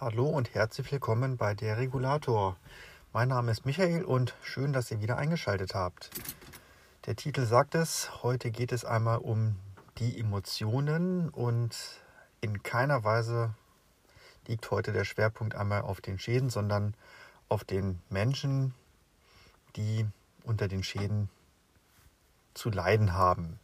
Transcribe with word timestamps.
Hallo 0.00 0.26
und 0.26 0.54
herzlich 0.54 0.90
willkommen 0.90 1.36
bei 1.36 1.54
der 1.54 1.76
Regulator. 1.76 2.56
Mein 3.12 3.28
Name 3.28 3.52
ist 3.52 3.64
Michael 3.64 4.04
und 4.04 4.34
schön, 4.42 4.72
dass 4.72 4.90
ihr 4.90 5.00
wieder 5.00 5.18
eingeschaltet 5.18 5.76
habt. 5.76 6.10
Der 7.06 7.14
Titel 7.14 7.46
sagt 7.46 7.76
es, 7.76 8.24
heute 8.24 8.50
geht 8.50 8.72
es 8.72 8.84
einmal 8.84 9.18
um 9.18 9.54
die 9.98 10.18
Emotionen 10.18 11.28
und 11.28 11.78
in 12.40 12.64
keiner 12.64 13.04
Weise 13.04 13.54
liegt 14.48 14.68
heute 14.72 14.92
der 14.92 15.04
Schwerpunkt 15.04 15.54
einmal 15.54 15.82
auf 15.82 16.00
den 16.00 16.18
Schäden, 16.18 16.50
sondern 16.50 16.96
auf 17.48 17.62
den 17.62 18.02
Menschen, 18.10 18.74
die 19.76 20.08
unter 20.42 20.66
den 20.66 20.82
Schäden 20.82 21.30
zu 22.52 22.68
leiden 22.68 23.12
haben. 23.12 23.60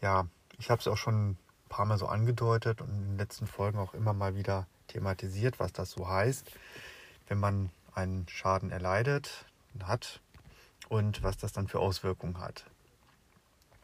Ja, 0.00 0.28
ich 0.56 0.70
habe 0.70 0.78
es 0.78 0.86
auch 0.86 0.96
schon 0.96 1.36
paar 1.72 1.86
Mal 1.86 1.96
so 1.96 2.06
angedeutet 2.06 2.82
und 2.82 2.90
in 2.90 3.08
den 3.08 3.16
letzten 3.16 3.46
Folgen 3.46 3.78
auch 3.78 3.94
immer 3.94 4.12
mal 4.12 4.36
wieder 4.36 4.66
thematisiert, 4.88 5.58
was 5.58 5.72
das 5.72 5.90
so 5.90 6.06
heißt, 6.06 6.52
wenn 7.28 7.40
man 7.40 7.70
einen 7.94 8.28
Schaden 8.28 8.70
erleidet, 8.70 9.46
hat 9.82 10.20
und 10.90 11.22
was 11.22 11.38
das 11.38 11.52
dann 11.52 11.68
für 11.68 11.78
Auswirkungen 11.78 12.40
hat. 12.40 12.66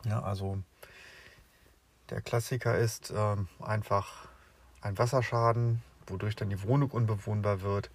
Ja, 0.04 0.22
also 0.22 0.58
der 2.10 2.20
Klassiker 2.20 2.76
ist 2.76 3.10
äh, 3.10 3.36
einfach 3.60 4.28
ein 4.82 4.98
Wasserschaden, 4.98 5.82
wodurch 6.06 6.36
dann 6.36 6.50
die 6.50 6.62
Wohnung 6.62 6.90
unbewohnbar 6.90 7.62
wird. 7.62 7.90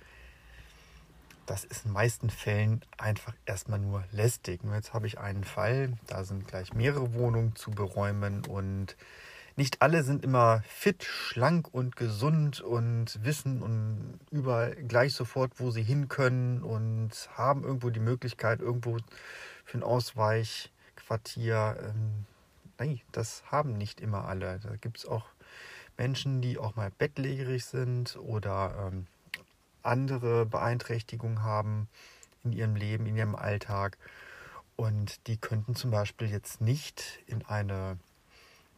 Das 1.46 1.66
ist 1.66 1.86
in 1.86 1.92
den 1.92 1.94
meisten 1.94 2.30
Fällen 2.32 2.84
einfach 2.98 3.36
erstmal 3.46 3.78
nur 3.78 4.04
lästig. 4.12 4.64
Nur 4.64 4.74
jetzt 4.74 4.94
habe 4.94 5.06
ich 5.06 5.20
einen 5.20 5.44
Fall, 5.44 5.94
da 6.08 6.24
sind 6.24 6.48
gleich 6.48 6.74
mehrere 6.74 7.14
Wohnungen 7.14 7.56
zu 7.56 7.70
beräumen 7.70 8.44
und 8.48 8.96
nicht 9.56 9.82
alle 9.82 10.04
sind 10.04 10.24
immer 10.24 10.64
fit, 10.68 11.04
schlank 11.04 11.74
und 11.74 11.96
gesund 11.96 12.62
und 12.62 13.24
wissen 13.24 13.62
und 13.62 14.20
überall 14.32 14.76
gleich 14.76 15.14
sofort, 15.14 15.60
wo 15.60 15.72
sie 15.72 15.84
hin 15.84 16.08
können 16.08 16.64
und 16.64 17.30
haben 17.36 17.64
irgendwo 17.64 17.90
die 17.90 18.00
Möglichkeit, 18.00 18.62
irgendwo 18.62 18.98
für 19.64 19.78
ein 19.78 19.84
Ausweichquartier. 19.84 21.78
Ähm, 21.82 22.26
nein, 22.80 23.02
das 23.12 23.44
haben 23.52 23.74
nicht 23.78 24.02
immer 24.02 24.26
alle. 24.26 24.60
Da 24.60 24.76
gibt 24.76 24.98
es 24.98 25.06
auch 25.06 25.26
Menschen, 25.98 26.42
die 26.42 26.58
auch 26.58 26.76
mal 26.76 26.92
bettlägerig 26.98 27.66
sind 27.66 28.18
oder 28.18 28.92
ähm, 28.92 29.08
andere 29.84 30.46
Beeinträchtigungen 30.46 31.44
haben 31.44 31.88
in 32.44 32.54
ihrem 32.54 32.76
Leben, 32.76 33.06
in 33.06 33.16
ihrem 33.16 33.36
Alltag. 33.36 33.98
Und 34.76 35.28
die 35.28 35.38
könnten 35.38 35.76
zum 35.76 35.92
Beispiel 35.92 36.30
jetzt 36.30 36.60
nicht 36.60 37.20
in 37.28 37.46
eine 37.46 37.98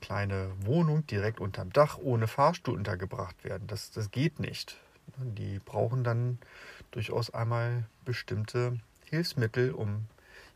kleine 0.02 0.52
Wohnung 0.62 1.06
direkt 1.08 1.40
unterm 1.40 1.72
Dach 1.72 1.98
ohne 1.98 2.28
Fahrstuhl 2.28 2.76
untergebracht 2.76 3.44
werden. 3.44 3.68
Das, 3.68 3.92
das 3.92 4.12
geht 4.12 4.40
nicht. 4.40 4.78
Die 5.18 5.60
brauchen 5.60 6.04
dann 6.04 6.40
durchaus 6.92 7.34
einmal 7.34 7.86
bestimmte 8.04 8.80
Hilfsmittel, 9.06 9.72
um 9.72 10.08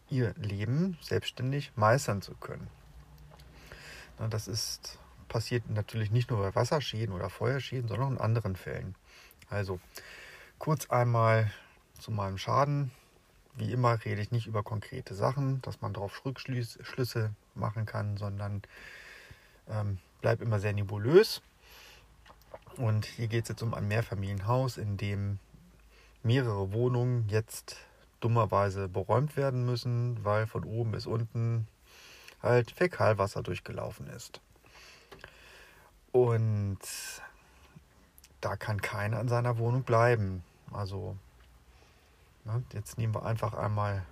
ihr 0.10 0.34
Leben 0.36 0.98
selbstständig 1.02 1.72
meistern 1.76 2.22
zu 2.22 2.34
können. 2.36 2.68
Das 4.30 4.48
ist 4.48 5.00
passiert 5.30 5.70
natürlich 5.70 6.12
nicht 6.12 6.30
nur 6.30 6.40
bei 6.40 6.54
Wasserschäden 6.56 7.16
oder 7.16 7.30
Feuerschäden, 7.30 7.88
sondern 7.88 8.08
auch 8.08 8.12
in 8.12 8.18
anderen 8.18 8.56
Fällen. 8.58 8.96
Also 9.50 9.80
kurz 10.58 10.90
einmal 10.90 11.52
zu 12.00 12.12
meinem 12.12 12.38
Schaden. 12.38 12.92
Wie 13.56 13.72
immer 13.72 14.04
rede 14.04 14.22
ich 14.22 14.32
nicht 14.32 14.48
über 14.48 14.64
konkrete 14.64 15.14
Sachen, 15.16 15.62
dass 15.62 15.82
man 15.82 15.94
darauf 15.94 16.26
Rückschlüsse 16.26 17.32
machen 17.56 17.86
kann, 17.86 18.18
sondern 18.18 18.62
ähm, 19.70 20.00
bleibt 20.22 20.42
immer 20.42 20.60
sehr 20.60 20.74
nebulös. 20.74 21.42
Und 22.78 23.06
hier 23.06 23.28
geht 23.28 23.44
es 23.44 23.50
jetzt 23.50 23.62
um 23.62 23.74
ein 23.74 23.88
Mehrfamilienhaus, 23.88 24.78
in 24.78 24.98
dem 24.98 25.40
mehrere 26.24 26.72
Wohnungen 26.74 27.28
jetzt 27.30 27.78
dummerweise 28.20 28.88
beräumt 28.88 29.38
werden 29.38 29.66
müssen, 29.66 30.24
weil 30.24 30.48
von 30.48 30.64
oben 30.64 30.92
bis 30.92 31.06
unten 31.06 31.68
halt 32.42 32.72
Fäkalwasser 32.72 33.44
durchgelaufen 33.44 34.08
ist. 34.08 34.42
Und 36.12 36.80
da 38.42 38.56
kann 38.56 38.82
keiner 38.82 39.20
in 39.20 39.28
seiner 39.28 39.58
Wohnung 39.58 39.84
bleiben. 39.84 40.44
Also, 40.72 41.18
ne, 42.46 42.64
jetzt 42.74 42.98
nehmen 42.98 43.14
wir 43.14 43.26
einfach 43.26 43.54
einmal 43.54 44.06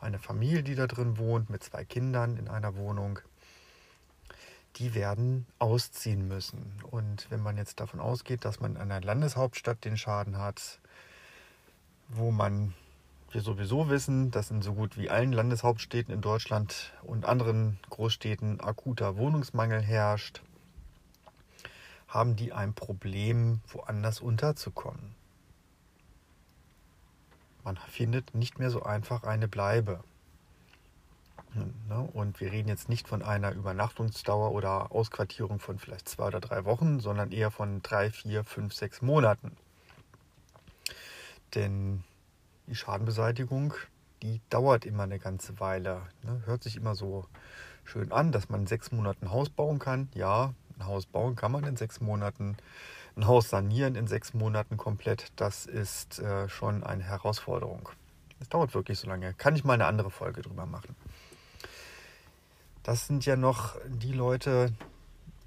eine 0.00 0.18
Familie, 0.18 0.62
die 0.62 0.74
da 0.74 0.86
drin 0.86 1.18
wohnt, 1.18 1.50
mit 1.50 1.62
zwei 1.62 1.84
Kindern 1.84 2.36
in 2.36 2.48
einer 2.48 2.76
Wohnung. 2.76 3.20
Die 4.76 4.94
werden 4.94 5.46
ausziehen 5.58 6.26
müssen. 6.26 6.82
Und 6.90 7.30
wenn 7.30 7.40
man 7.40 7.56
jetzt 7.56 7.80
davon 7.80 8.00
ausgeht, 8.00 8.44
dass 8.44 8.60
man 8.60 8.72
in 8.76 8.82
einer 8.82 9.00
Landeshauptstadt 9.00 9.84
den 9.84 9.96
Schaden 9.96 10.38
hat, 10.38 10.80
wo 12.08 12.30
man 12.30 12.74
wir 13.34 13.42
sowieso 13.42 13.88
wissen, 13.88 14.30
dass 14.30 14.52
in 14.52 14.62
so 14.62 14.74
gut 14.74 14.96
wie 14.96 15.10
allen 15.10 15.32
Landeshauptstädten 15.32 16.14
in 16.14 16.20
Deutschland 16.20 16.92
und 17.02 17.24
anderen 17.24 17.80
Großstädten 17.90 18.60
akuter 18.60 19.16
Wohnungsmangel 19.16 19.82
herrscht, 19.82 20.40
haben 22.06 22.36
die 22.36 22.52
ein 22.52 22.74
Problem, 22.74 23.60
woanders 23.66 24.20
unterzukommen. 24.20 25.16
Man 27.64 27.76
findet 27.76 28.34
nicht 28.36 28.60
mehr 28.60 28.70
so 28.70 28.84
einfach 28.84 29.24
eine 29.24 29.48
Bleibe. 29.48 30.04
Ne? 31.54 32.08
Und 32.12 32.40
wir 32.40 32.52
reden 32.52 32.68
jetzt 32.68 32.88
nicht 32.88 33.08
von 33.08 33.22
einer 33.22 33.52
Übernachtungsdauer 33.52 34.52
oder 34.52 34.92
Ausquartierung 34.92 35.60
von 35.60 35.78
vielleicht 35.78 36.08
zwei 36.08 36.26
oder 36.26 36.40
drei 36.40 36.64
Wochen, 36.64 37.00
sondern 37.00 37.32
eher 37.32 37.50
von 37.50 37.82
drei, 37.82 38.10
vier, 38.10 38.44
fünf, 38.44 38.74
sechs 38.74 39.02
Monaten. 39.02 39.56
Denn 41.54 42.02
die 42.66 42.74
Schadenbeseitigung, 42.74 43.74
die 44.22 44.40
dauert 44.50 44.84
immer 44.84 45.04
eine 45.04 45.18
ganze 45.18 45.60
Weile. 45.60 46.02
Ne? 46.22 46.42
Hört 46.46 46.62
sich 46.62 46.76
immer 46.76 46.94
so 46.94 47.26
schön 47.84 48.10
an, 48.10 48.32
dass 48.32 48.48
man 48.48 48.62
in 48.62 48.66
sechs 48.66 48.90
Monaten 48.90 49.26
ein 49.26 49.32
Haus 49.32 49.50
bauen 49.50 49.78
kann. 49.78 50.08
Ja, 50.14 50.54
ein 50.78 50.86
Haus 50.86 51.06
bauen 51.06 51.36
kann 51.36 51.52
man 51.52 51.64
in 51.64 51.76
sechs 51.76 52.00
Monaten. 52.00 52.56
Ein 53.16 53.26
Haus 53.26 53.48
sanieren 53.50 53.94
in 53.94 54.08
sechs 54.08 54.34
Monaten 54.34 54.76
komplett, 54.76 55.30
das 55.36 55.66
ist 55.66 56.18
äh, 56.18 56.48
schon 56.48 56.82
eine 56.82 57.04
Herausforderung. 57.04 57.88
Es 58.40 58.48
dauert 58.48 58.74
wirklich 58.74 58.98
so 58.98 59.06
lange. 59.06 59.34
Kann 59.34 59.54
ich 59.54 59.62
mal 59.62 59.74
eine 59.74 59.86
andere 59.86 60.10
Folge 60.10 60.42
drüber 60.42 60.66
machen. 60.66 60.96
Das 62.84 63.08
sind 63.08 63.26
ja 63.26 63.34
noch 63.34 63.76
die 63.88 64.12
Leute, 64.12 64.72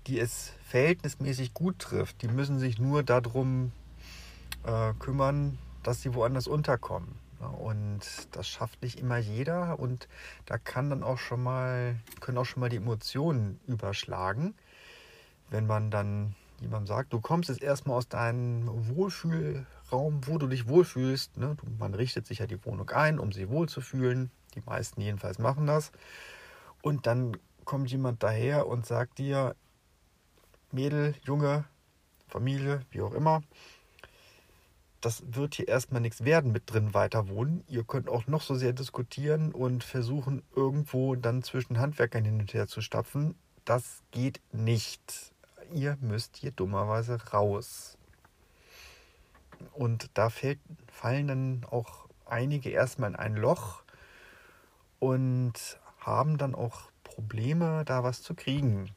die 0.07 0.19
es 0.19 0.51
verhältnismäßig 0.67 1.53
gut 1.53 1.79
trifft. 1.79 2.21
Die 2.21 2.27
müssen 2.27 2.59
sich 2.59 2.79
nur 2.79 3.03
darum 3.03 3.71
äh, 4.65 4.93
kümmern, 4.99 5.57
dass 5.83 6.01
sie 6.01 6.13
woanders 6.13 6.47
unterkommen. 6.47 7.15
Und 7.59 8.01
das 8.31 8.49
schafft 8.49 8.81
nicht 8.81 8.99
immer 8.99 9.17
jeder 9.17 9.79
und 9.79 10.09
da 10.45 10.57
kann 10.57 10.89
dann 10.89 11.03
auch 11.03 11.19
schon 11.19 11.41
mal, 11.41 11.95
können 12.19 12.39
auch 12.39 12.45
schon 12.45 12.59
mal 12.61 12.69
die 12.69 12.77
Emotionen 12.77 13.59
überschlagen 13.67 14.55
wenn 15.49 15.67
man 15.67 15.91
dann 15.91 16.35
jemandem 16.59 16.87
sagt, 16.87 17.13
du 17.13 17.21
kommst 17.21 17.49
jetzt 17.49 17.61
erstmal 17.61 17.97
aus 17.97 18.07
deinem 18.07 18.67
Wohlfühlraum, 18.95 20.21
wo 20.25 20.37
du 20.37 20.47
dich 20.47 20.67
wohlfühlst. 20.67 21.37
Ne? 21.37 21.55
Man 21.77 21.93
richtet 21.93 22.25
sich 22.25 22.39
ja 22.39 22.47
die 22.47 22.63
Wohnung 22.65 22.89
ein, 22.89 23.19
um 23.19 23.31
sich 23.31 23.47
wohlzufühlen. 23.49 24.31
Die 24.55 24.61
meisten 24.65 25.01
jedenfalls 25.01 25.39
machen 25.39 25.67
das. 25.67 25.91
Und 26.87 27.05
dann 27.05 27.35
kommt 27.65 27.91
jemand 27.91 28.23
daher 28.23 28.67
und 28.67 28.85
sagt 28.85 29.17
dir, 29.17 29.55
Mädel, 30.71 31.15
Junge, 31.25 31.65
Familie, 32.29 32.79
wie 32.91 33.01
auch 33.01 33.13
immer, 33.13 33.41
das 35.01 35.21
wird 35.27 35.55
hier 35.55 35.67
erstmal 35.67 35.99
nichts 35.99 36.23
werden 36.23 36.53
mit 36.53 36.63
drin 36.71 36.93
weiter 36.93 37.27
wohnen. 37.27 37.65
Ihr 37.67 37.83
könnt 37.83 38.07
auch 38.07 38.27
noch 38.27 38.41
so 38.41 38.55
sehr 38.55 38.71
diskutieren 38.71 39.51
und 39.51 39.83
versuchen, 39.83 40.43
irgendwo 40.55 41.15
dann 41.15 41.43
zwischen 41.43 41.77
Handwerkern 41.77 42.23
hin 42.23 42.39
und 42.39 42.53
her 42.53 42.67
zu 42.67 42.79
stapfen. 42.79 43.35
Das 43.65 44.01
geht 44.11 44.39
nicht 44.53 45.33
ihr 45.73 45.97
müsst 45.99 46.37
hier 46.37 46.51
dummerweise 46.51 47.21
raus. 47.31 47.97
Und 49.73 50.09
da 50.13 50.29
fällt, 50.29 50.59
fallen 50.89 51.27
dann 51.27 51.65
auch 51.69 52.07
einige 52.25 52.69
erstmal 52.69 53.09
in 53.09 53.15
ein 53.17 53.35
Loch 53.35 53.83
und 54.99 55.53
haben 56.07 56.37
dann 56.37 56.55
auch 56.55 56.89
Probleme, 57.03 57.83
da 57.85 58.03
was 58.03 58.23
zu 58.23 58.33
kriegen. 58.33 58.89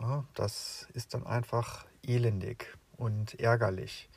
Ja, 0.00 0.24
das 0.34 0.88
ist 0.92 1.14
dann 1.14 1.26
einfach 1.26 1.86
elendig 2.02 2.76
und 2.96 3.38
ärgerlich. 3.40 4.10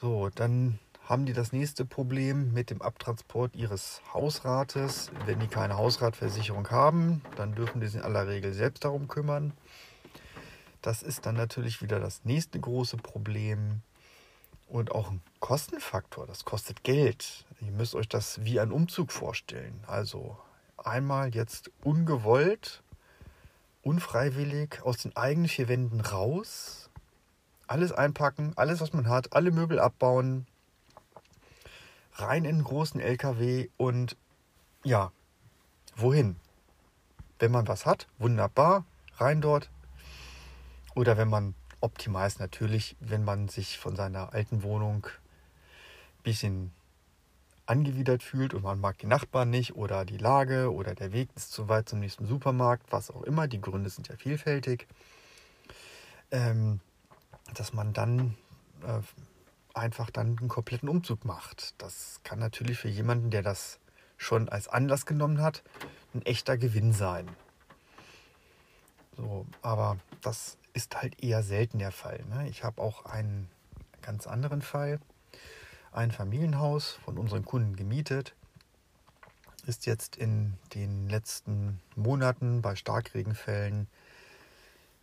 So, 0.00 0.30
dann 0.30 0.78
haben 1.04 1.26
die 1.26 1.32
das 1.32 1.52
nächste 1.52 1.84
Problem 1.84 2.52
mit 2.52 2.70
dem 2.70 2.82
Abtransport 2.82 3.56
ihres 3.56 4.00
Hausrates. 4.14 5.10
Wenn 5.26 5.40
die 5.40 5.48
keine 5.48 5.76
Hausratversicherung 5.76 6.70
haben, 6.70 7.22
dann 7.36 7.54
dürfen 7.54 7.80
die 7.80 7.88
sich 7.88 7.96
in 7.96 8.02
aller 8.02 8.28
Regel 8.28 8.52
selbst 8.52 8.84
darum 8.84 9.08
kümmern. 9.08 9.52
Das 10.82 11.02
ist 11.02 11.26
dann 11.26 11.34
natürlich 11.34 11.82
wieder 11.82 11.98
das 11.98 12.24
nächste 12.24 12.60
große 12.60 12.98
Problem 12.98 13.82
und 14.68 14.92
auch 14.92 15.10
ein 15.10 15.22
Kostenfaktor. 15.40 16.26
Das 16.26 16.44
kostet 16.44 16.84
Geld. 16.84 17.44
Ihr 17.60 17.72
müsst 17.72 17.94
euch 17.94 18.08
das 18.08 18.44
wie 18.44 18.60
ein 18.60 18.70
Umzug 18.70 19.12
vorstellen. 19.12 19.82
Also 19.86 20.38
einmal 20.76 21.34
jetzt 21.34 21.70
ungewollt, 21.82 22.82
unfreiwillig 23.82 24.82
aus 24.82 24.98
den 24.98 25.16
eigenen 25.16 25.48
vier 25.48 25.68
Wänden 25.68 26.00
raus, 26.00 26.90
alles 27.66 27.92
einpacken, 27.92 28.52
alles, 28.56 28.80
was 28.80 28.92
man 28.92 29.08
hat, 29.08 29.32
alle 29.34 29.50
Möbel 29.50 29.78
abbauen, 29.80 30.46
rein 32.14 32.44
in 32.44 32.56
einen 32.56 32.64
großen 32.64 33.00
LKW 33.00 33.68
und 33.76 34.16
ja, 34.84 35.12
wohin? 35.96 36.36
Wenn 37.38 37.52
man 37.52 37.68
was 37.68 37.86
hat, 37.86 38.08
wunderbar, 38.18 38.84
rein 39.16 39.40
dort. 39.40 39.70
Oder 40.94 41.16
wenn 41.16 41.28
man 41.28 41.54
optimal 41.80 42.26
ist 42.26 42.40
natürlich, 42.40 42.96
wenn 43.00 43.24
man 43.24 43.48
sich 43.48 43.78
von 43.78 43.96
seiner 43.96 44.32
alten 44.32 44.62
Wohnung 44.62 45.06
ein 45.06 46.22
bisschen 46.22 46.72
angewidert 47.66 48.22
fühlt 48.22 48.54
und 48.54 48.62
man 48.62 48.80
mag 48.80 48.98
die 48.98 49.06
Nachbarn 49.06 49.50
nicht 49.50 49.76
oder 49.76 50.04
die 50.04 50.16
Lage 50.16 50.72
oder 50.72 50.94
der 50.94 51.12
Weg 51.12 51.28
ist 51.36 51.52
zu 51.52 51.68
weit 51.68 51.88
zum 51.88 52.00
nächsten 52.00 52.26
Supermarkt, 52.26 52.90
was 52.90 53.10
auch 53.10 53.22
immer, 53.22 53.46
die 53.46 53.60
Gründe 53.60 53.90
sind 53.90 54.08
ja 54.08 54.16
vielfältig, 54.16 54.86
ähm, 56.30 56.80
dass 57.54 57.74
man 57.74 57.92
dann 57.92 58.36
äh, 58.82 59.00
einfach 59.74 60.10
dann 60.10 60.38
einen 60.38 60.48
kompletten 60.48 60.88
Umzug 60.88 61.24
macht. 61.24 61.74
Das 61.78 62.20
kann 62.24 62.38
natürlich 62.38 62.78
für 62.78 62.88
jemanden, 62.88 63.30
der 63.30 63.42
das 63.42 63.78
schon 64.16 64.48
als 64.48 64.66
Anlass 64.66 65.06
genommen 65.06 65.42
hat, 65.42 65.62
ein 66.14 66.22
echter 66.22 66.56
Gewinn 66.56 66.92
sein. 66.92 67.28
So, 69.16 69.46
aber 69.62 69.98
das 70.22 70.56
ist 70.78 70.94
halt 70.94 71.20
eher 71.20 71.42
selten 71.42 71.80
der 71.80 71.90
Fall. 71.90 72.24
Ne? 72.30 72.48
Ich 72.48 72.62
habe 72.62 72.80
auch 72.80 73.04
einen 73.04 73.48
ganz 74.00 74.28
anderen 74.28 74.62
Fall 74.62 75.00
ein 75.90 76.12
Familienhaus 76.12 77.00
von 77.04 77.18
unseren 77.18 77.44
Kunden 77.44 77.74
gemietet. 77.74 78.36
Ist 79.66 79.86
jetzt 79.86 80.14
in 80.14 80.54
den 80.76 81.08
letzten 81.08 81.80
Monaten 81.96 82.62
bei 82.62 82.76
Starkregenfällen 82.76 83.88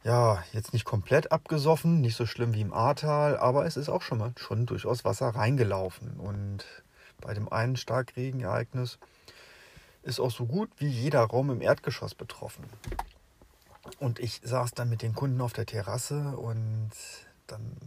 ja 0.06 0.42
jetzt 0.54 0.72
nicht 0.72 0.86
komplett 0.86 1.34
abgesoffen, 1.34 2.00
nicht 2.00 2.16
so 2.16 2.26
schlimm 2.26 2.54
wie 2.54 2.62
im 2.62 2.72
Ahrtal, 2.72 3.36
aber 3.36 3.66
es 3.66 3.76
ist 3.76 3.90
auch 3.90 4.02
schon 4.02 4.20
mal 4.20 4.32
schon 4.38 4.66
durchaus 4.66 5.04
Wasser 5.04 5.28
reingelaufen. 5.28 6.22
Und 6.22 6.64
bei 7.20 7.34
dem 7.34 7.52
einen 7.52 7.76
Starkregenereignis 7.76 8.98
ist 10.04 10.22
auch 10.22 10.32
so 10.32 10.46
gut 10.46 10.70
wie 10.78 10.88
jeder 10.88 11.26
Raum 11.26 11.50
im 11.50 11.62
Erdgeschoss 11.62 12.16
betroffen. 12.16 12.64
Und 14.00 14.20
ich 14.20 14.42
saß 14.44 14.72
dann 14.72 14.90
mit 14.90 15.02
den 15.02 15.14
Kunden 15.14 15.42
auf 15.42 15.54
der 15.54 15.66
Terrasse 15.66 16.38
und 16.38 16.92
dann 17.48 17.78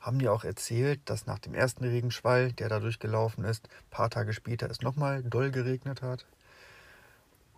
haben 0.00 0.18
die 0.18 0.28
auch 0.28 0.44
erzählt, 0.44 1.00
dass 1.04 1.26
nach 1.26 1.38
dem 1.38 1.54
ersten 1.54 1.84
Regenschwall, 1.84 2.52
der 2.52 2.68
da 2.68 2.80
durchgelaufen 2.80 3.44
ist, 3.44 3.68
ein 3.68 3.90
paar 3.90 4.10
Tage 4.10 4.32
später 4.32 4.70
es 4.70 4.80
nochmal 4.80 5.22
doll 5.22 5.50
geregnet 5.50 6.02
hat 6.02 6.26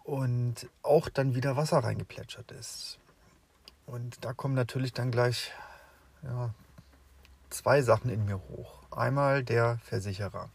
und 0.05 0.69
auch 0.83 1.09
dann 1.09 1.35
wieder 1.35 1.57
Wasser 1.57 1.79
reingeplätschert 1.79 2.51
ist. 2.53 2.99
Und 3.87 4.25
da 4.25 4.33
kommen 4.33 4.55
natürlich 4.55 4.93
dann 4.93 5.11
gleich 5.11 5.53
ja, 6.23 6.53
zwei 7.51 7.83
Sachen 7.83 8.11
in 8.11 8.25
mir 8.25 8.41
hoch. 8.49 8.83
Einmal 8.91 9.45
der 9.45 9.79
Versicherer, 9.85 10.51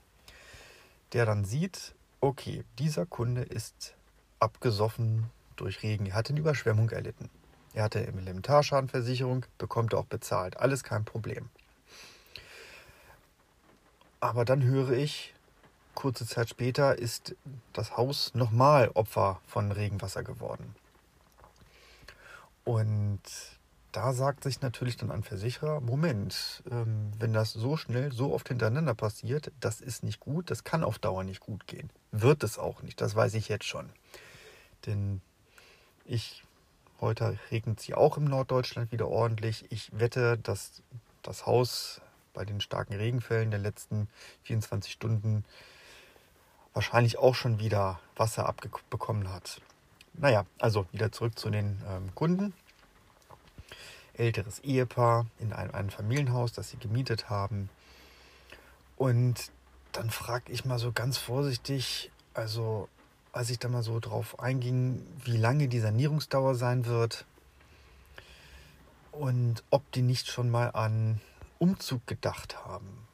der 1.14 1.26
dann 1.26 1.46
sieht, 1.46 1.96
okay, 2.20 2.64
dieser 2.80 3.06
Kunde 3.06 3.42
ist 3.42 3.96
abgesoffen 4.40 5.30
durch 5.58 5.84
Regen, 5.84 6.06
er 6.08 6.16
hat 6.16 6.30
eine 6.30 6.40
Überschwemmung 6.40 6.90
erlitten. 6.90 7.30
Er 7.74 7.84
hatte 7.84 8.06
Elementarschadenversicherung, 8.06 9.46
bekommt 9.58 9.94
auch 9.94 10.06
bezahlt. 10.06 10.58
Alles 10.58 10.84
kein 10.84 11.06
Problem. 11.06 11.50
Aber 14.20 14.46
dann 14.46 14.64
höre 14.64 14.92
ich, 14.92 15.36
kurze 15.94 16.26
Zeit 16.26 16.50
später 16.50 16.98
ist 16.98 17.36
das 17.74 17.98
Haus 17.98 18.34
nochmal 18.34 18.90
Opfer 18.94 19.40
von 19.46 19.72
Regenwasser 19.72 20.24
geworden. 20.24 20.76
Und 22.64 23.22
da 23.92 24.14
sagt 24.14 24.44
sich 24.44 24.62
natürlich 24.62 24.98
dann 24.98 25.12
ein 25.12 25.24
Versicherer, 25.24 25.80
Moment, 25.80 26.62
ähm, 26.70 27.12
wenn 27.18 27.34
das 27.34 27.54
so 27.54 27.78
schnell, 27.78 28.12
so 28.12 28.34
oft 28.34 28.48
hintereinander 28.48 28.94
passiert, 28.94 29.52
das 29.60 29.82
ist 29.82 30.04
nicht 30.04 30.20
gut, 30.20 30.52
das 30.52 30.64
kann 30.64 30.84
auf 30.84 31.00
Dauer 31.00 31.24
nicht 31.24 31.40
gut 31.40 31.66
gehen. 31.68 31.90
Wird 32.12 32.44
es 32.44 32.60
auch 32.60 32.82
nicht, 32.84 33.02
das 33.02 33.16
weiß 33.16 33.34
ich 33.36 33.50
jetzt 33.50 33.66
schon. 33.66 33.90
Denn 34.86 35.22
ich, 36.08 36.44
heute 37.02 37.38
regnet 37.52 37.80
es 37.80 37.86
hier 37.86 37.98
auch 37.98 38.18
im 38.18 38.26
Norddeutschland 38.26 38.92
wieder 38.92 39.08
ordentlich. 39.08 39.66
Ich 39.70 39.90
wette, 39.98 40.38
dass 40.38 40.82
das 41.22 41.46
Haus 41.46 42.02
bei 42.34 42.46
den 42.46 42.62
starken 42.62 42.94
Regenfällen 42.94 43.52
der 43.52 43.60
letzten 43.60 44.08
24 44.44 44.92
Stunden 44.92 45.44
wahrscheinlich 46.74 47.18
auch 47.18 47.36
schon 47.36 47.60
wieder 47.60 48.00
Wasser 48.16 48.48
abbekommen 48.48 49.32
hat. 49.34 49.62
Naja, 50.14 50.46
also 50.60 50.86
wieder 50.92 51.12
zurück 51.12 51.38
zu 51.38 51.50
den 51.50 51.82
ähm, 51.88 52.14
Kunden. 52.16 52.54
Älteres 54.14 54.60
Ehepaar 54.60 55.28
in 55.40 55.54
einem, 55.54 55.74
einem 55.74 55.90
Familienhaus, 55.90 56.54
das 56.54 56.70
sie 56.70 56.78
gemietet 56.78 57.30
haben. 57.30 57.70
Und 58.96 59.52
dann 59.92 60.10
frage 60.10 60.52
ich 60.52 60.66
mal 60.66 60.80
so 60.80 60.92
ganz 60.92 61.18
vorsichtig, 61.18 62.12
also 62.34 62.88
als 63.38 63.52
ich 63.52 63.60
da 63.60 63.70
mal 63.70 63.84
so 63.84 64.00
drauf 64.00 64.40
einging, 64.40 65.06
wie 65.24 65.38
lange 65.38 65.68
die 65.68 65.80
Sanierungsdauer 65.80 66.56
sein 66.56 66.88
wird 66.88 67.26
und 69.12 69.64
ob 69.70 69.90
die 69.92 70.02
nicht 70.02 70.28
schon 70.28 70.50
mal 70.50 70.70
an 70.72 71.22
Umzug 71.60 72.06
gedacht 72.08 72.66
haben. 72.66 73.08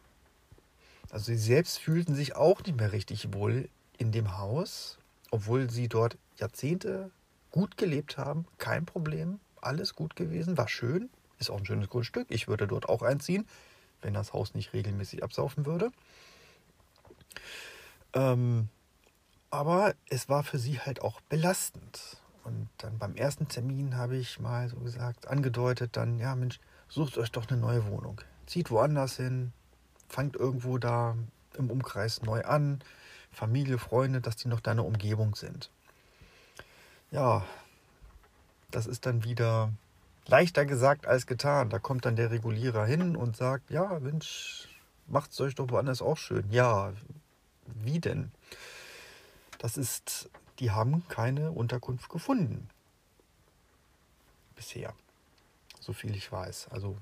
Also 1.12 1.26
sie 1.26 1.38
selbst 1.38 1.78
fühlten 1.78 2.16
sich 2.16 2.36
auch 2.38 2.64
nicht 2.64 2.78
mehr 2.78 2.94
richtig 2.94 3.34
wohl 3.34 3.68
in 3.98 4.14
dem 4.14 4.38
Haus, 4.38 4.98
obwohl 5.30 5.70
sie 5.70 5.90
dort 5.90 6.18
Jahrzehnte 6.38 7.12
gut 7.52 7.76
gelebt 7.76 8.18
haben, 8.18 8.46
kein 8.58 8.86
Problem, 8.86 9.42
alles 9.62 9.94
gut 9.94 10.16
gewesen, 10.16 10.58
war 10.58 10.70
schön, 10.70 11.10
ist 11.38 11.50
auch 11.50 11.58
ein 11.58 11.66
schönes 11.66 11.90
Grundstück. 11.90 12.28
Ich 12.30 12.48
würde 12.48 12.66
dort 12.66 12.88
auch 12.88 13.02
einziehen, 13.02 13.46
wenn 14.02 14.14
das 14.14 14.32
Haus 14.32 14.56
nicht 14.56 14.74
regelmäßig 14.74 15.22
absaufen 15.22 15.66
würde. 15.66 15.92
Ähm, 18.14 18.70
aber 19.54 19.94
es 20.10 20.28
war 20.28 20.44
für 20.44 20.58
sie 20.58 20.80
halt 20.80 21.02
auch 21.02 21.22
belastend. 21.22 22.18
Und 22.44 22.68
dann 22.80 22.98
beim 22.98 23.16
ersten 23.16 23.48
Termin 23.48 23.96
habe 23.96 24.18
ich 24.18 24.40
mal 24.40 24.68
so 24.68 24.78
gesagt, 24.78 25.28
angedeutet, 25.28 25.96
dann, 25.96 26.20
ja 26.20 26.36
Mensch, 26.36 26.60
sucht 26.90 27.18
euch 27.18 27.32
doch 27.32 27.48
eine 27.48 27.60
neue 27.60 27.86
Wohnung 27.88 28.20
zieht 28.46 28.72
woanders 28.72 29.18
hin, 29.18 29.52
fangt 30.08 30.36
irgendwo 30.36 30.78
da 30.78 31.16
im 31.58 31.70
Umkreis 31.70 32.22
neu 32.22 32.44
an, 32.44 32.82
Familie, 33.32 33.78
Freunde, 33.78 34.22
dass 34.22 34.36
die 34.36 34.48
noch 34.48 34.60
deine 34.60 34.84
Umgebung 34.84 35.36
sind. 35.36 35.72
Ja, 37.12 37.44
das 38.72 38.86
ist 38.86 39.06
dann 39.06 39.24
wieder 39.24 39.72
leichter 40.28 40.66
gesagt 40.66 41.06
als 41.06 41.26
getan. 41.26 41.70
Da 41.70 41.80
kommt 41.80 42.06
dann 42.06 42.16
der 42.16 42.32
Regulierer 42.32 42.86
hin 42.86 43.16
und 43.16 43.36
sagt, 43.36 43.70
ja, 43.72 44.00
Mensch, 44.00 44.68
macht 45.08 45.32
es 45.32 45.42
euch 45.42 45.56
doch 45.56 45.70
woanders 45.70 46.02
auch 46.02 46.18
schön. 46.18 46.50
Ja, 46.50 46.94
wie 47.66 48.00
denn? 48.00 48.32
Das 49.64 49.78
ist, 49.78 50.30
die 50.60 50.72
haben 50.72 51.08
keine 51.08 51.54
Unterkunft 51.54 52.10
gefunden. 52.10 52.70
Bisher. 54.58 54.94
So 55.80 55.94
viel 55.94 56.14
ich 56.18 56.30
weiß. 56.30 56.68
Also 56.70 56.98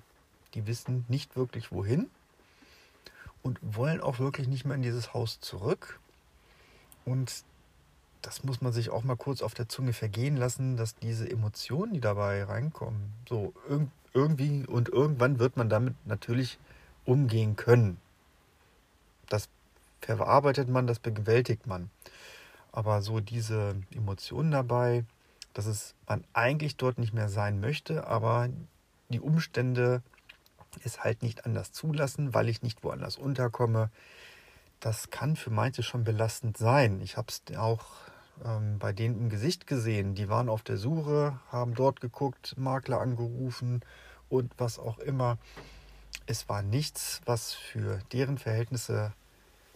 die 0.53 0.67
wissen 0.67 1.03
nicht 1.07 1.35
wirklich 1.35 1.71
wohin 1.71 2.07
und 3.41 3.57
wollen 3.63 3.99
auch 3.99 4.19
wirklich 4.19 4.47
nicht 4.47 4.63
mehr 4.63 4.75
in 4.75 4.83
dieses 4.83 5.15
Haus 5.15 5.39
zurück. 5.39 5.99
Und 7.03 7.43
das 8.21 8.43
muss 8.43 8.61
man 8.61 8.71
sich 8.71 8.91
auch 8.91 9.03
mal 9.03 9.17
kurz 9.17 9.41
auf 9.41 9.55
der 9.55 9.67
Zunge 9.67 9.93
vergehen 9.93 10.37
lassen, 10.37 10.77
dass 10.77 10.93
diese 10.93 11.27
Emotionen, 11.27 11.93
die 11.93 11.99
dabei 11.99 12.43
reinkommen, 12.43 13.11
so 13.27 13.55
irgendwie 14.13 14.67
und 14.67 14.87
irgendwann 14.87 15.39
wird 15.39 15.57
man 15.57 15.67
damit 15.67 15.95
natürlich 16.05 16.59
umgehen 17.05 17.55
können. 17.55 17.99
Das 19.29 19.49
verarbeitet 19.99 20.69
man, 20.69 20.85
das 20.85 20.99
bewältigt 20.99 21.65
man. 21.65 21.89
Aber 22.71 23.01
so 23.01 23.19
diese 23.19 23.75
Emotionen 23.93 24.51
dabei, 24.51 25.03
dass 25.53 25.65
es 25.65 25.95
man 26.07 26.23
eigentlich 26.33 26.77
dort 26.77 26.97
nicht 26.97 27.13
mehr 27.13 27.29
sein 27.29 27.59
möchte, 27.59 28.07
aber 28.07 28.49
die 29.09 29.19
Umstände 29.19 30.01
es 30.83 31.03
halt 31.03 31.21
nicht 31.21 31.45
anders 31.45 31.71
zulassen, 31.71 32.33
weil 32.33 32.49
ich 32.49 32.61
nicht 32.61 32.83
woanders 32.83 33.17
unterkomme. 33.17 33.89
Das 34.79 35.09
kann 35.09 35.35
für 35.35 35.49
manche 35.49 35.83
schon 35.83 36.03
belastend 36.03 36.57
sein. 36.57 37.01
Ich 37.01 37.17
habe 37.17 37.27
es 37.29 37.57
auch 37.57 37.85
ähm, 38.43 38.79
bei 38.79 38.93
denen 38.93 39.15
im 39.17 39.29
Gesicht 39.29 39.67
gesehen. 39.67 40.15
Die 40.15 40.29
waren 40.29 40.49
auf 40.49 40.63
der 40.63 40.77
Suche, 40.77 41.39
haben 41.51 41.75
dort 41.75 42.01
geguckt, 42.01 42.55
Makler 42.57 42.99
angerufen 42.99 43.81
und 44.29 44.53
was 44.57 44.79
auch 44.79 44.97
immer. 44.99 45.37
Es 46.25 46.49
war 46.49 46.61
nichts, 46.61 47.21
was 47.25 47.53
für 47.53 47.99
deren 48.11 48.37
Verhältnisse 48.37 49.13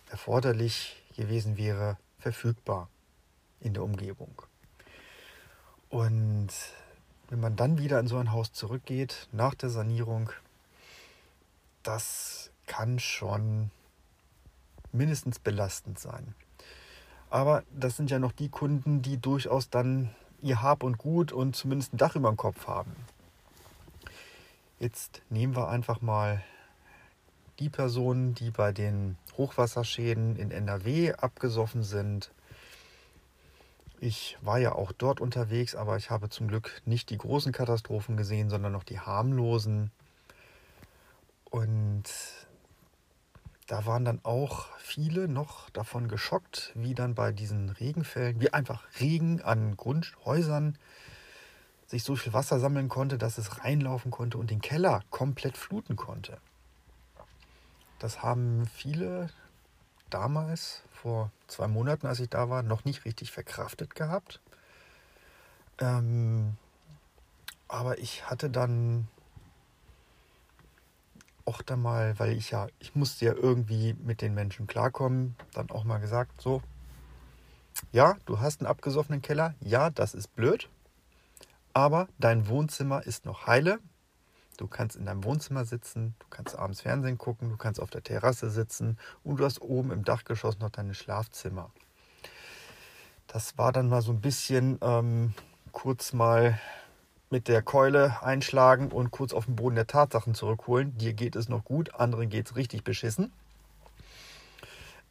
erforderlich 0.09 1.03
gewesen 1.15 1.57
wäre, 1.57 1.97
verfügbar 2.25 2.89
in 3.60 3.75
der 3.75 3.84
Umgebung. 3.84 4.41
Und 5.89 6.50
wenn 7.29 7.39
man 7.39 7.55
dann 7.55 7.77
wieder 7.77 8.00
in 8.00 8.08
so 8.08 8.17
ein 8.17 8.32
Haus 8.32 8.51
zurückgeht, 8.51 9.27
nach 9.32 9.53
der 9.53 9.70
Sanierung, 9.70 10.32
das 11.84 12.50
kann 12.65 12.98
schon 12.98 13.70
mindestens 14.91 15.38
belastend 15.38 16.00
sein. 16.00 16.34
Aber 17.29 17.62
das 17.70 17.96
sind 17.96 18.10
ja 18.10 18.17
noch 18.17 18.32
die 18.32 18.50
Kunden, 18.50 19.03
die 19.03 19.17
durchaus 19.17 19.70
dann 19.70 20.10
ihr 20.41 20.63
Hab 20.63 20.82
und 20.82 20.98
Gut 20.98 21.32
und 21.32 21.55
zumindest 21.55 21.94
ein 21.94 21.98
Dach 21.98 22.15
über 22.15 22.29
dem 22.29 22.38
Kopf 22.38 22.65
haben. 22.65 22.96
Jetzt 24.79 25.22
nehmen 25.29 25.55
wir 25.55 25.67
einfach 25.67 26.01
mal 26.01 26.44
die 27.59 27.69
Personen, 27.69 28.35
die 28.35 28.51
bei 28.51 28.71
den 28.71 29.17
Hochwasserschäden 29.38 30.35
in 30.35 30.51
NRW 30.51 31.13
abgesoffen 31.13 31.83
sind. 31.83 32.31
Ich 34.00 34.38
war 34.41 34.59
ja 34.59 34.74
auch 34.74 34.91
dort 34.91 35.21
unterwegs, 35.21 35.75
aber 35.75 35.97
ich 35.97 36.09
habe 36.09 36.29
zum 36.29 36.47
Glück 36.47 36.81
nicht 36.85 37.09
die 37.09 37.17
großen 37.17 37.51
Katastrophen 37.51 38.17
gesehen, 38.17 38.50
sondern 38.50 38.74
noch 38.74 38.83
die 38.83 39.00
harmlosen. 39.00 39.91
Und 41.50 42.03
da 43.67 43.85
waren 43.85 44.05
dann 44.05 44.19
auch 44.24 44.67
viele 44.77 45.27
noch 45.27 45.69
davon 45.71 46.07
geschockt, 46.07 46.71
wie 46.75 46.93
dann 46.93 47.15
bei 47.15 47.31
diesen 47.31 47.69
Regenfällen, 47.69 48.39
wie 48.41 48.53
einfach 48.53 48.83
Regen 49.00 49.41
an 49.41 49.75
Grundhäusern 49.77 50.77
sich 51.88 52.03
so 52.03 52.15
viel 52.15 52.33
Wasser 52.33 52.59
sammeln 52.59 52.89
konnte, 52.89 53.17
dass 53.17 53.38
es 53.38 53.63
reinlaufen 53.63 54.12
konnte 54.12 54.38
und 54.38 54.51
den 54.51 54.62
Keller 54.62 55.03
komplett 55.09 55.57
fluten 55.57 55.95
konnte. 55.95 56.38
Das 57.99 58.21
haben 58.21 58.67
viele 58.67 59.29
damals, 60.09 60.81
vor 60.91 61.31
zwei 61.47 61.67
Monaten, 61.67 62.07
als 62.07 62.19
ich 62.19 62.29
da 62.29 62.49
war, 62.49 62.63
noch 62.63 62.85
nicht 62.85 63.05
richtig 63.05 63.31
verkraftet 63.31 63.95
gehabt. 63.95 64.39
Ähm, 65.79 66.57
aber 67.67 67.97
ich 67.99 68.29
hatte 68.29 68.49
dann 68.49 69.07
auch 71.45 71.61
dann 71.61 71.81
mal, 71.81 72.17
weil 72.19 72.33
ich 72.33 72.51
ja, 72.51 72.67
ich 72.79 72.95
musste 72.95 73.25
ja 73.25 73.33
irgendwie 73.33 73.93
mit 73.93 74.21
den 74.21 74.33
Menschen 74.33 74.67
klarkommen, 74.67 75.35
dann 75.53 75.69
auch 75.69 75.83
mal 75.83 75.99
gesagt, 75.99 76.41
so, 76.41 76.61
ja, 77.91 78.15
du 78.25 78.39
hast 78.39 78.61
einen 78.61 78.67
abgesoffenen 78.67 79.21
Keller, 79.21 79.53
ja, 79.59 79.89
das 79.89 80.13
ist 80.13 80.35
blöd, 80.35 80.69
aber 81.73 82.07
dein 82.17 82.47
Wohnzimmer 82.47 83.05
ist 83.05 83.25
noch 83.25 83.47
heile. 83.47 83.79
Du 84.57 84.67
kannst 84.67 84.95
in 84.95 85.05
deinem 85.05 85.24
Wohnzimmer 85.24 85.65
sitzen, 85.65 86.15
du 86.19 86.25
kannst 86.29 86.57
abends 86.57 86.81
Fernsehen 86.81 87.17
gucken, 87.17 87.50
du 87.50 87.57
kannst 87.57 87.79
auf 87.79 87.89
der 87.89 88.03
Terrasse 88.03 88.50
sitzen 88.50 88.97
und 89.24 89.39
du 89.39 89.45
hast 89.45 89.62
oben 89.62 89.91
im 89.91 90.03
Dachgeschoss 90.03 90.59
noch 90.59 90.69
deine 90.69 90.93
Schlafzimmer. 90.93 91.71
Das 93.27 93.57
war 93.57 93.71
dann 93.71 93.89
mal 93.89 94.01
so 94.01 94.12
ein 94.12 94.21
bisschen 94.21 94.77
ähm, 94.81 95.33
kurz 95.71 96.13
mal 96.13 96.59
mit 97.29 97.47
der 97.47 97.62
Keule 97.62 98.21
einschlagen 98.24 98.91
und 98.91 99.12
kurz 99.12 99.33
auf 99.33 99.45
den 99.45 99.55
Boden 99.55 99.75
der 99.75 99.88
Tatsachen 99.88 100.35
zurückholen. 100.35 100.97
Dir 100.97 101.13
geht 101.13 101.35
es 101.35 101.50
noch 101.50 101.65
gut, 101.65 101.95
anderen 101.95 102.29
geht 102.29 102.45
es 102.45 102.55
richtig 102.55 102.83
beschissen. 102.83 103.31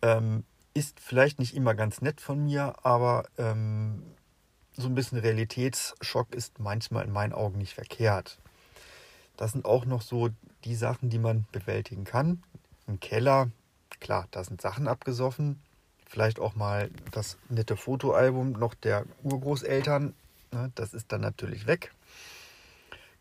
Ähm, 0.01 0.45
ist 0.75 1.01
vielleicht 1.01 1.39
nicht 1.39 1.55
immer 1.55 1.75
ganz 1.75 2.01
nett 2.01 2.21
von 2.21 2.43
mir, 2.45 2.75
aber 2.83 3.25
ähm, 3.39 4.03
so 4.77 4.89
ein 4.89 4.95
bisschen 4.95 5.19
Realitätsschock 5.19 6.35
ist 6.35 6.59
manchmal 6.59 7.05
in 7.05 7.13
meinen 7.13 7.33
Augen 7.33 7.59
nicht 7.59 7.75
verkehrt. 7.75 8.39
Das 9.37 9.53
sind 9.53 9.65
auch 9.65 9.85
noch 9.85 10.03
so 10.03 10.31
die 10.65 10.75
Sachen, 10.75 11.11
die 11.11 11.19
man 11.19 11.47
bewältigen 11.53 12.05
kann. 12.05 12.43
Im 12.87 13.01
Keller, 13.01 13.51
klar, 14.01 14.29
da 14.31 14.45
sind 14.45 14.61
Sachen 14.61 14.89
abgesoffen. 14.89 15.61
Vielleicht 16.07 16.39
auch 16.39 16.55
mal 16.55 16.91
das 17.11 17.39
nette 17.49 17.77
Fotoalbum 17.77 18.53
noch 18.53 18.75
der 18.75 19.05
Urgroßeltern. 19.23 20.15
Ne, 20.53 20.71
das 20.75 20.95
ist 20.95 21.11
dann 21.11 21.21
natürlich 21.21 21.67
weg. 21.67 21.93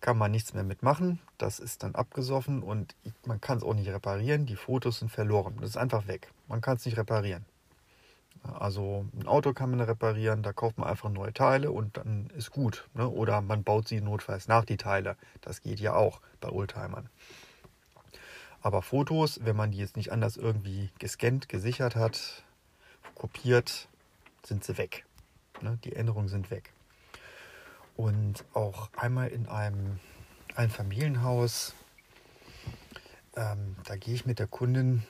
Kann 0.01 0.17
man 0.17 0.31
nichts 0.31 0.53
mehr 0.53 0.63
mitmachen. 0.63 1.19
Das 1.37 1.59
ist 1.59 1.81
dann 1.81 1.95
abgesoffen 1.95 2.61
und 2.61 2.95
man 3.25 3.41
kann 3.41 3.57
es 3.57 3.63
auch 3.63 3.73
nicht 3.73 3.89
reparieren. 3.89 4.45
Die 4.45 4.57
Fotos 4.57 4.99
sind 4.99 5.09
verloren. 5.09 5.55
Das 5.59 5.71
ist 5.71 5.77
einfach 5.77 6.07
weg. 6.07 6.31
Man 6.47 6.61
kann 6.61 6.75
es 6.75 6.85
nicht 6.85 6.97
reparieren. 6.97 7.45
Also 8.41 9.05
ein 9.13 9.25
Auto 9.27 9.53
kann 9.53 9.71
man 9.71 9.79
reparieren, 9.81 10.43
da 10.43 10.51
kauft 10.51 10.77
man 10.77 10.89
einfach 10.89 11.09
neue 11.09 11.33
Teile 11.33 11.71
und 11.71 11.97
dann 11.97 12.29
ist 12.35 12.51
gut. 12.51 12.87
Ne? 12.93 13.07
Oder 13.07 13.41
man 13.41 13.63
baut 13.63 13.87
sie 13.87 14.01
notfalls 14.01 14.47
nach, 14.47 14.65
die 14.65 14.77
Teile. 14.77 15.15
Das 15.41 15.61
geht 15.61 15.79
ja 15.79 15.93
auch 15.93 16.19
bei 16.41 16.49
Oldtimern. 16.49 17.09
Aber 18.61 18.81
Fotos, 18.81 19.39
wenn 19.43 19.55
man 19.55 19.71
die 19.71 19.77
jetzt 19.77 19.97
nicht 19.97 20.11
anders 20.11 20.37
irgendwie 20.37 20.89
gescannt, 20.99 21.49
gesichert 21.49 21.95
hat, 21.95 22.43
kopiert, 23.15 23.87
sind 24.45 24.63
sie 24.63 24.77
weg. 24.77 25.05
Ne? 25.61 25.79
Die 25.83 25.95
Änderungen 25.95 26.29
sind 26.29 26.51
weg. 26.51 26.73
Und 27.95 28.43
auch 28.53 28.89
einmal 28.95 29.29
in 29.29 29.47
einem 29.47 29.99
ein 30.55 30.69
Familienhaus, 30.69 31.73
ähm, 33.35 33.75
da 33.85 33.95
gehe 33.95 34.13
ich 34.13 34.25
mit 34.25 34.39
der 34.39 34.47
Kundin, 34.47 35.03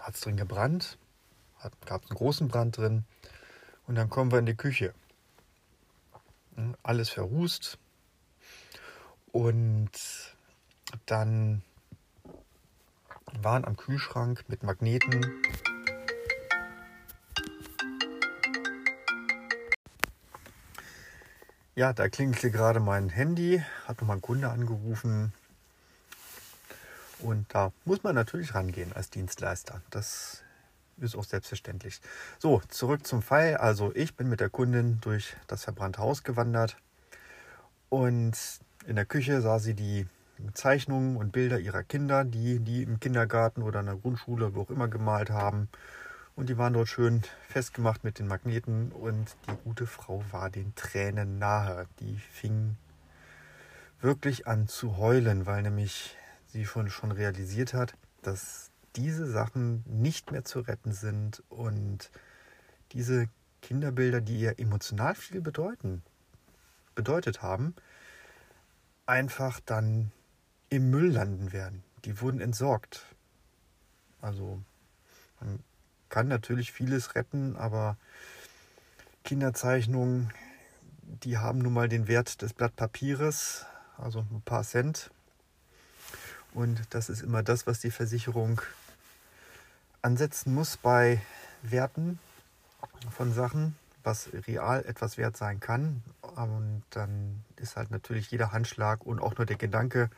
hat 0.00 0.14
es 0.14 0.20
drin 0.20 0.36
gebrannt, 0.36 0.98
gab 1.84 2.04
es 2.04 2.10
einen 2.10 2.18
großen 2.18 2.48
Brand 2.48 2.76
drin. 2.76 3.04
Und 3.86 3.94
dann 3.94 4.10
kommen 4.10 4.30
wir 4.30 4.38
in 4.38 4.46
die 4.46 4.56
Küche. 4.56 4.94
Hm, 6.54 6.74
alles 6.82 7.10
verrußt. 7.10 7.78
Und 9.32 9.90
dann 11.06 11.62
waren 13.42 13.64
am 13.64 13.76
Kühlschrank 13.76 14.44
mit 14.48 14.62
Magneten 14.62 15.42
Ja, 21.78 21.92
da 21.92 22.08
klingelte 22.08 22.50
gerade 22.50 22.80
mein 22.80 23.10
Handy, 23.10 23.62
hat 23.86 24.00
nochmal 24.00 24.16
ein 24.16 24.22
Kunde 24.22 24.48
angerufen. 24.48 25.34
Und 27.18 27.54
da 27.54 27.70
muss 27.84 28.02
man 28.02 28.14
natürlich 28.14 28.54
rangehen 28.54 28.94
als 28.94 29.10
Dienstleister. 29.10 29.82
Das 29.90 30.42
ist 30.98 31.16
auch 31.16 31.24
selbstverständlich. 31.24 32.00
So, 32.38 32.62
zurück 32.68 33.06
zum 33.06 33.22
Fall. 33.22 33.56
Also 33.56 33.92
ich 33.94 34.14
bin 34.14 34.28
mit 34.28 34.40
der 34.40 34.50
Kundin 34.50 34.98
durch 35.00 35.36
das 35.46 35.64
verbrannte 35.64 36.00
Haus 36.00 36.22
gewandert 36.22 36.76
und 37.88 38.36
in 38.86 38.96
der 38.96 39.06
Küche 39.06 39.40
sah 39.40 39.58
sie 39.58 39.74
die 39.74 40.06
Zeichnungen 40.52 41.16
und 41.16 41.32
Bilder 41.32 41.58
ihrer 41.58 41.82
Kinder, 41.82 42.24
die 42.24 42.60
die 42.60 42.82
im 42.82 43.00
Kindergarten 43.00 43.62
oder 43.62 43.80
in 43.80 43.86
der 43.86 43.96
Grundschule, 43.96 44.54
wo 44.54 44.62
auch 44.62 44.70
immer 44.70 44.88
gemalt 44.88 45.30
haben. 45.30 45.68
Und 46.34 46.50
die 46.50 46.58
waren 46.58 46.74
dort 46.74 46.88
schön 46.88 47.22
festgemacht 47.48 48.04
mit 48.04 48.18
den 48.18 48.28
Magneten 48.28 48.92
und 48.92 49.34
die 49.48 49.56
gute 49.64 49.86
Frau 49.86 50.22
war 50.30 50.50
den 50.50 50.74
Tränen 50.74 51.38
nahe. 51.38 51.86
Die 52.00 52.18
fing 52.18 52.76
wirklich 54.00 54.46
an 54.46 54.68
zu 54.68 54.98
heulen, 54.98 55.46
weil 55.46 55.62
nämlich 55.62 56.14
sie 56.48 56.66
schon, 56.66 56.90
schon 56.90 57.12
realisiert 57.12 57.72
hat, 57.72 57.94
dass 58.20 58.70
diese 58.96 59.30
Sachen 59.30 59.84
nicht 59.86 60.32
mehr 60.32 60.44
zu 60.44 60.60
retten 60.60 60.92
sind 60.92 61.42
und 61.48 62.10
diese 62.92 63.28
Kinderbilder, 63.62 64.20
die 64.20 64.40
ihr 64.40 64.58
emotional 64.58 65.14
viel 65.14 65.40
bedeuten, 65.40 66.02
bedeutet 66.94 67.42
haben, 67.42 67.74
einfach 69.04 69.60
dann 69.60 70.12
im 70.68 70.90
Müll 70.90 71.12
landen 71.12 71.52
werden. 71.52 71.82
Die 72.04 72.20
wurden 72.20 72.40
entsorgt. 72.40 73.04
Also 74.20 74.62
man 75.40 75.60
kann 76.08 76.28
natürlich 76.28 76.72
vieles 76.72 77.14
retten, 77.14 77.56
aber 77.56 77.96
Kinderzeichnungen, 79.24 80.32
die 81.02 81.38
haben 81.38 81.58
nun 81.58 81.72
mal 81.72 81.88
den 81.88 82.08
Wert 82.08 82.42
des 82.42 82.52
Blatt 82.52 82.76
Papieres, 82.76 83.66
also 83.98 84.20
ein 84.30 84.42
paar 84.42 84.64
Cent. 84.64 85.10
Und 86.54 86.82
das 86.90 87.08
ist 87.08 87.22
immer 87.22 87.42
das, 87.42 87.66
was 87.66 87.80
die 87.80 87.90
Versicherung 87.90 88.62
ansetzen 90.06 90.54
muss 90.54 90.76
bei 90.76 91.20
Werten 91.62 92.20
von 93.10 93.32
Sachen, 93.32 93.76
was 94.04 94.30
real 94.46 94.84
etwas 94.84 95.18
wert 95.18 95.36
sein 95.36 95.58
kann. 95.58 96.00
Und 96.36 96.84
dann 96.90 97.42
ist 97.56 97.74
halt 97.76 97.90
natürlich 97.90 98.30
jeder 98.30 98.52
Handschlag 98.52 99.04
und 99.04 99.18
auch 99.18 99.36
nur 99.36 99.46
der 99.46 99.56
Gedanke, 99.56 100.08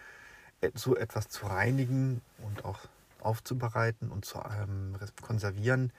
so 0.74 0.94
etwas 0.94 1.30
zu 1.30 1.46
reinigen 1.46 2.20
und 2.44 2.66
auch 2.66 2.80
aufzubereiten 3.20 4.10
und 4.10 4.26
zu 4.26 4.38
ähm, 4.60 4.94
konservieren, 5.22 5.90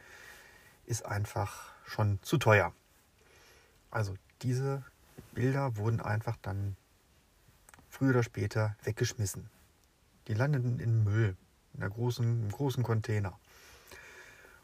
ist 0.85 1.03
einfach 1.03 1.71
schon 1.87 2.19
zu 2.21 2.37
teuer. 2.37 2.71
Also 3.89 4.13
diese 4.43 4.83
Bilder 5.31 5.77
wurden 5.77 5.99
einfach 5.99 6.37
dann 6.43 6.75
früher 7.89 8.11
oder 8.11 8.23
später 8.23 8.75
weggeschmissen. 8.83 9.49
Die 10.27 10.35
landeten 10.35 10.79
im 10.79 11.05
Müll, 11.05 11.35
in 11.73 11.81
einer 11.81 11.89
großen, 11.89 12.23
einem 12.23 12.51
großen 12.51 12.83
Container. 12.83 13.33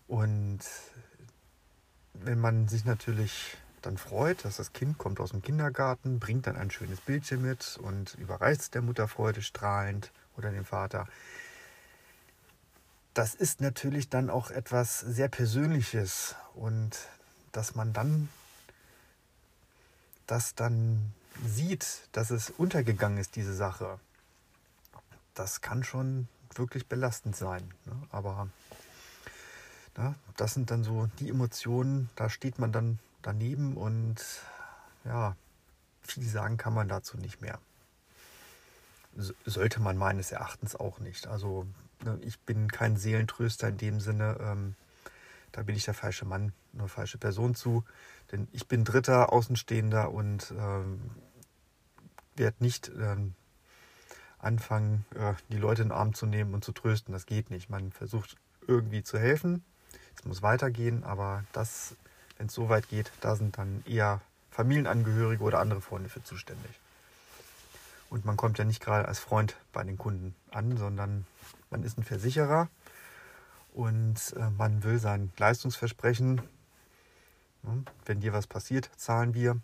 Und 0.07 0.59
wenn 2.13 2.39
man 2.39 2.67
sich 2.67 2.85
natürlich 2.85 3.57
dann 3.81 3.97
freut, 3.97 4.45
dass 4.45 4.57
das 4.57 4.73
Kind 4.73 4.97
kommt 4.97 5.19
aus 5.19 5.31
dem 5.31 5.41
Kindergarten, 5.41 6.19
bringt 6.19 6.47
dann 6.47 6.55
ein 6.55 6.71
schönes 6.71 7.01
Bildchen 7.01 7.41
mit 7.41 7.77
und 7.81 8.15
überreicht 8.15 8.61
es 8.61 8.69
der 8.71 8.81
Mutter 8.81 9.07
Freude 9.07 9.41
strahlend 9.41 10.11
oder 10.37 10.51
dem 10.51 10.65
Vater. 10.65 11.07
Das 13.13 13.35
ist 13.35 13.61
natürlich 13.61 14.09
dann 14.09 14.29
auch 14.29 14.51
etwas 14.51 14.99
sehr 14.99 15.29
Persönliches 15.29 16.35
und 16.53 16.97
dass 17.51 17.75
man 17.75 17.93
dann 17.93 18.29
das 20.27 20.55
dann 20.55 21.13
sieht, 21.45 22.07
dass 22.11 22.31
es 22.31 22.49
untergegangen 22.49 23.17
ist, 23.17 23.35
diese 23.35 23.53
Sache, 23.53 23.99
das 25.33 25.61
kann 25.61 25.83
schon 25.83 26.27
wirklich 26.55 26.87
belastend 26.87 27.35
sein. 27.35 27.73
Ne? 27.85 27.95
Aber 28.11 28.49
ja, 29.97 30.15
das 30.37 30.53
sind 30.53 30.71
dann 30.71 30.83
so 30.83 31.07
die 31.19 31.29
Emotionen, 31.29 32.09
da 32.15 32.29
steht 32.29 32.59
man 32.59 32.71
dann 32.71 32.99
daneben 33.21 33.77
und 33.77 34.17
ja, 35.05 35.35
viel 36.01 36.27
sagen 36.27 36.57
kann 36.57 36.73
man 36.73 36.87
dazu 36.87 37.17
nicht 37.17 37.41
mehr. 37.41 37.59
sollte 39.45 39.81
man 39.81 39.97
meines 39.97 40.31
Erachtens 40.31 40.75
auch 40.75 40.99
nicht. 40.99 41.27
Also 41.27 41.65
ne, 42.03 42.17
ich 42.21 42.39
bin 42.39 42.69
kein 42.69 42.97
Seelentröster 42.97 43.69
in 43.69 43.77
dem 43.77 43.99
Sinne. 43.99 44.37
Ähm, 44.41 44.75
da 45.51 45.63
bin 45.63 45.75
ich 45.75 45.85
der 45.85 45.93
falsche 45.93 46.25
Mann, 46.25 46.51
eine 46.73 46.89
falsche 46.89 47.17
Person 47.17 47.55
zu. 47.55 47.85
Denn 48.31 48.47
ich 48.51 48.67
bin 48.67 48.83
Dritter, 48.83 49.31
Außenstehender 49.31 50.11
und 50.11 50.53
ähm, 50.57 50.99
werde 52.35 52.57
nicht 52.59 52.91
ähm, 52.99 53.35
anfangen, 54.37 55.05
äh, 55.15 55.33
die 55.49 55.57
Leute 55.57 55.83
in 55.83 55.89
den 55.89 55.97
Arm 55.97 56.13
zu 56.13 56.25
nehmen 56.25 56.53
und 56.53 56.65
zu 56.65 56.73
trösten. 56.73 57.13
Das 57.13 57.25
geht 57.25 57.49
nicht. 57.49 57.69
Man 57.69 57.91
versucht 57.91 58.35
irgendwie 58.67 59.03
zu 59.03 59.17
helfen. 59.17 59.63
Es 60.15 60.25
muss 60.25 60.41
weitergehen, 60.41 61.03
aber 61.03 61.43
das, 61.53 61.95
wenn 62.37 62.47
es 62.47 62.53
so 62.53 62.69
weit 62.69 62.89
geht, 62.89 63.11
da 63.21 63.35
sind 63.35 63.57
dann 63.57 63.83
eher 63.85 64.21
Familienangehörige 64.51 65.43
oder 65.43 65.59
andere 65.59 65.81
Freunde 65.81 66.09
für 66.09 66.23
zuständig. 66.23 66.71
Und 68.09 68.25
man 68.25 68.37
kommt 68.37 68.57
ja 68.57 68.63
nicht 68.63 68.81
gerade 68.81 69.07
als 69.07 69.19
Freund 69.19 69.55
bei 69.73 69.83
den 69.83 69.97
Kunden 69.97 70.35
an, 70.51 70.77
sondern 70.77 71.25
man 71.69 71.83
ist 71.83 71.97
ein 71.97 72.03
Versicherer 72.03 72.69
und 73.73 74.33
äh, 74.37 74.49
man 74.51 74.83
will 74.83 74.99
sein 74.99 75.33
Leistungsversprechen, 75.37 76.41
ne, 77.63 77.83
wenn 78.05 78.21
dir 78.21 78.31
was 78.31 78.47
passiert, 78.47 78.89
zahlen 78.95 79.33
wir, 79.33 79.59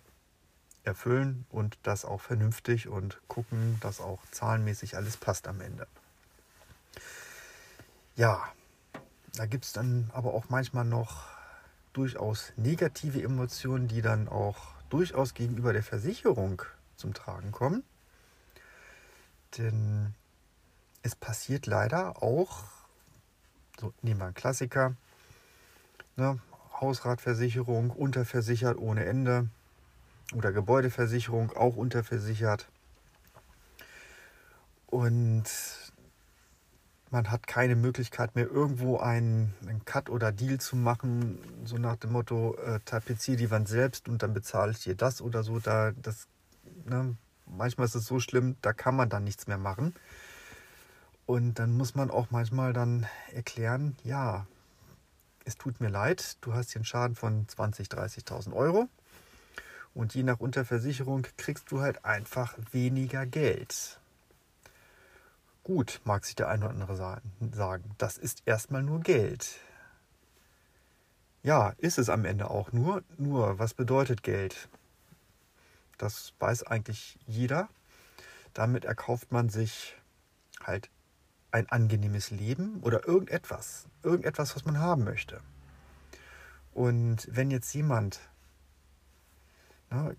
erfüllen 0.83 1.45
und 1.49 1.77
das 1.83 2.05
auch 2.05 2.21
vernünftig 2.21 2.87
und 2.87 3.21
gucken, 3.27 3.77
dass 3.81 4.01
auch 4.01 4.19
zahlenmäßig 4.31 4.97
alles 4.97 5.15
passt 5.15 5.47
am 5.47 5.61
Ende. 5.61 5.87
Ja, 8.15 8.51
da 9.33 9.45
gibt 9.45 9.65
es 9.65 9.73
dann 9.73 10.09
aber 10.13 10.33
auch 10.33 10.49
manchmal 10.49 10.85
noch 10.85 11.27
durchaus 11.93 12.53
negative 12.57 13.21
Emotionen, 13.21 13.87
die 13.87 14.01
dann 14.01 14.27
auch 14.27 14.57
durchaus 14.89 15.33
gegenüber 15.33 15.73
der 15.73 15.83
Versicherung 15.83 16.61
zum 16.95 17.13
Tragen 17.13 17.51
kommen. 17.51 17.83
Denn 19.57 20.13
es 21.01 21.15
passiert 21.15 21.65
leider 21.65 22.21
auch, 22.21 22.63
so 23.79 23.93
nehmen 24.01 24.19
wir 24.19 24.25
einen 24.25 24.33
Klassiker, 24.33 24.95
ne, 26.15 26.39
Hausratversicherung 26.79 27.89
unterversichert 27.91 28.77
ohne 28.77 29.05
Ende 29.05 29.47
oder 30.33 30.51
Gebäudeversicherung 30.51 31.51
auch 31.51 31.75
unterversichert. 31.75 32.67
Und 34.87 35.43
man 37.11 37.29
hat 37.29 37.45
keine 37.45 37.75
Möglichkeit 37.75 38.35
mehr, 38.35 38.49
irgendwo 38.49 38.97
einen, 38.97 39.53
einen 39.67 39.83
Cut 39.83 40.09
oder 40.09 40.31
Deal 40.31 40.59
zu 40.59 40.77
machen, 40.77 41.39
so 41.65 41.77
nach 41.77 41.97
dem 41.97 42.13
Motto, 42.13 42.55
äh, 42.55 42.79
tapezier 42.85 43.35
die 43.35 43.51
Wand 43.51 43.67
selbst 43.67 44.07
und 44.07 44.23
dann 44.23 44.33
bezahle 44.33 44.71
ich 44.71 44.79
dir 44.79 44.95
das 44.95 45.21
oder 45.21 45.43
so. 45.43 45.59
Da, 45.59 45.91
das, 45.91 46.27
ne, 46.85 47.15
manchmal 47.45 47.85
ist 47.85 47.95
es 47.95 48.05
so 48.05 48.19
schlimm, 48.21 48.55
da 48.61 48.71
kann 48.71 48.95
man 48.95 49.09
dann 49.09 49.25
nichts 49.25 49.47
mehr 49.47 49.57
machen. 49.57 49.93
Und 51.25 51.59
dann 51.59 51.75
muss 51.75 51.95
man 51.95 52.09
auch 52.09 52.31
manchmal 52.31 52.73
dann 52.73 53.05
erklären, 53.33 53.95
ja, 54.03 54.47
es 55.43 55.55
tut 55.55 55.81
mir 55.81 55.89
leid, 55.89 56.37
du 56.41 56.53
hast 56.53 56.71
hier 56.71 56.79
einen 56.79 56.85
Schaden 56.85 57.15
von 57.15 57.45
20.000, 57.47 57.89
30.000 57.89 58.53
Euro. 58.53 58.87
Und 59.93 60.15
je 60.15 60.23
nach 60.23 60.39
Unterversicherung 60.39 61.27
kriegst 61.37 61.71
du 61.71 61.81
halt 61.81 62.05
einfach 62.05 62.57
weniger 62.71 63.25
Geld. 63.25 64.00
Gut, 65.63 66.01
mag 66.05 66.25
sich 66.25 66.35
der 66.35 66.49
eine 66.49 66.65
oder 66.65 66.73
andere 66.73 66.95
sagen, 66.95 67.95
das 67.97 68.17
ist 68.17 68.41
erstmal 68.45 68.81
nur 68.81 69.01
Geld. 69.01 69.59
Ja, 71.43 71.73
ist 71.77 71.97
es 71.97 72.09
am 72.09 72.25
Ende 72.25 72.49
auch 72.49 72.71
nur. 72.71 73.03
Nur, 73.17 73.59
was 73.59 73.73
bedeutet 73.73 74.23
Geld? 74.23 74.69
Das 75.97 76.33
weiß 76.39 76.63
eigentlich 76.63 77.19
jeder. 77.27 77.69
Damit 78.53 78.85
erkauft 78.85 79.31
man 79.31 79.49
sich 79.49 79.95
halt 80.63 80.89
ein 81.51 81.69
angenehmes 81.69 82.31
Leben 82.31 82.79
oder 82.81 83.07
irgendetwas. 83.07 83.87
Irgendetwas, 84.03 84.55
was 84.55 84.65
man 84.65 84.79
haben 84.79 85.03
möchte. 85.03 85.41
Und 86.73 87.27
wenn 87.29 87.51
jetzt 87.51 87.73
jemand 87.73 88.19
ne, 89.89 90.15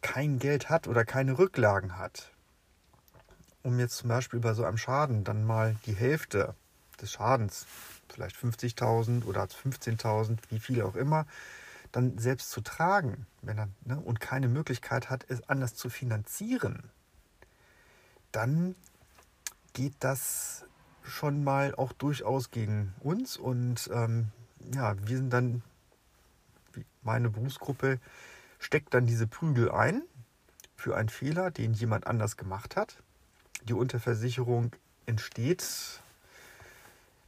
kein 0.00 0.38
Geld 0.38 0.68
hat 0.68 0.88
oder 0.88 1.04
keine 1.04 1.38
Rücklagen 1.38 1.96
hat, 1.98 2.32
um 3.62 3.78
jetzt 3.78 3.96
zum 3.96 4.08
Beispiel 4.08 4.40
bei 4.40 4.54
so 4.54 4.64
einem 4.64 4.78
Schaden 4.78 5.24
dann 5.24 5.44
mal 5.44 5.76
die 5.86 5.94
Hälfte 5.94 6.54
des 7.00 7.12
Schadens, 7.12 7.66
vielleicht 8.08 8.36
50.000 8.36 9.24
oder 9.24 9.44
15.000, 9.44 10.38
wie 10.50 10.58
viel 10.58 10.82
auch 10.82 10.96
immer, 10.96 11.26
dann 11.92 12.18
selbst 12.18 12.50
zu 12.50 12.60
tragen, 12.62 13.26
wenn 13.42 13.58
er 13.58 13.68
ne, 13.84 14.00
und 14.00 14.20
keine 14.20 14.48
Möglichkeit 14.48 15.10
hat, 15.10 15.26
es 15.28 15.48
anders 15.48 15.74
zu 15.74 15.90
finanzieren, 15.90 16.90
dann 18.32 18.74
geht 19.74 19.94
das 20.00 20.64
schon 21.02 21.44
mal 21.44 21.74
auch 21.74 21.92
durchaus 21.92 22.50
gegen 22.50 22.94
uns 23.00 23.36
und 23.36 23.90
ähm, 23.92 24.28
ja, 24.74 24.94
wir 25.06 25.16
sind 25.16 25.30
dann, 25.30 25.62
meine 27.02 27.30
Berufsgruppe 27.30 27.98
steckt 28.58 28.94
dann 28.94 29.06
diese 29.06 29.26
Prügel 29.26 29.70
ein 29.70 30.02
für 30.76 30.96
einen 30.96 31.08
Fehler, 31.08 31.50
den 31.50 31.74
jemand 31.74 32.06
anders 32.06 32.36
gemacht 32.36 32.76
hat. 32.76 33.02
Die 33.68 33.74
Unterversicherung 33.74 34.72
entsteht 35.06 35.64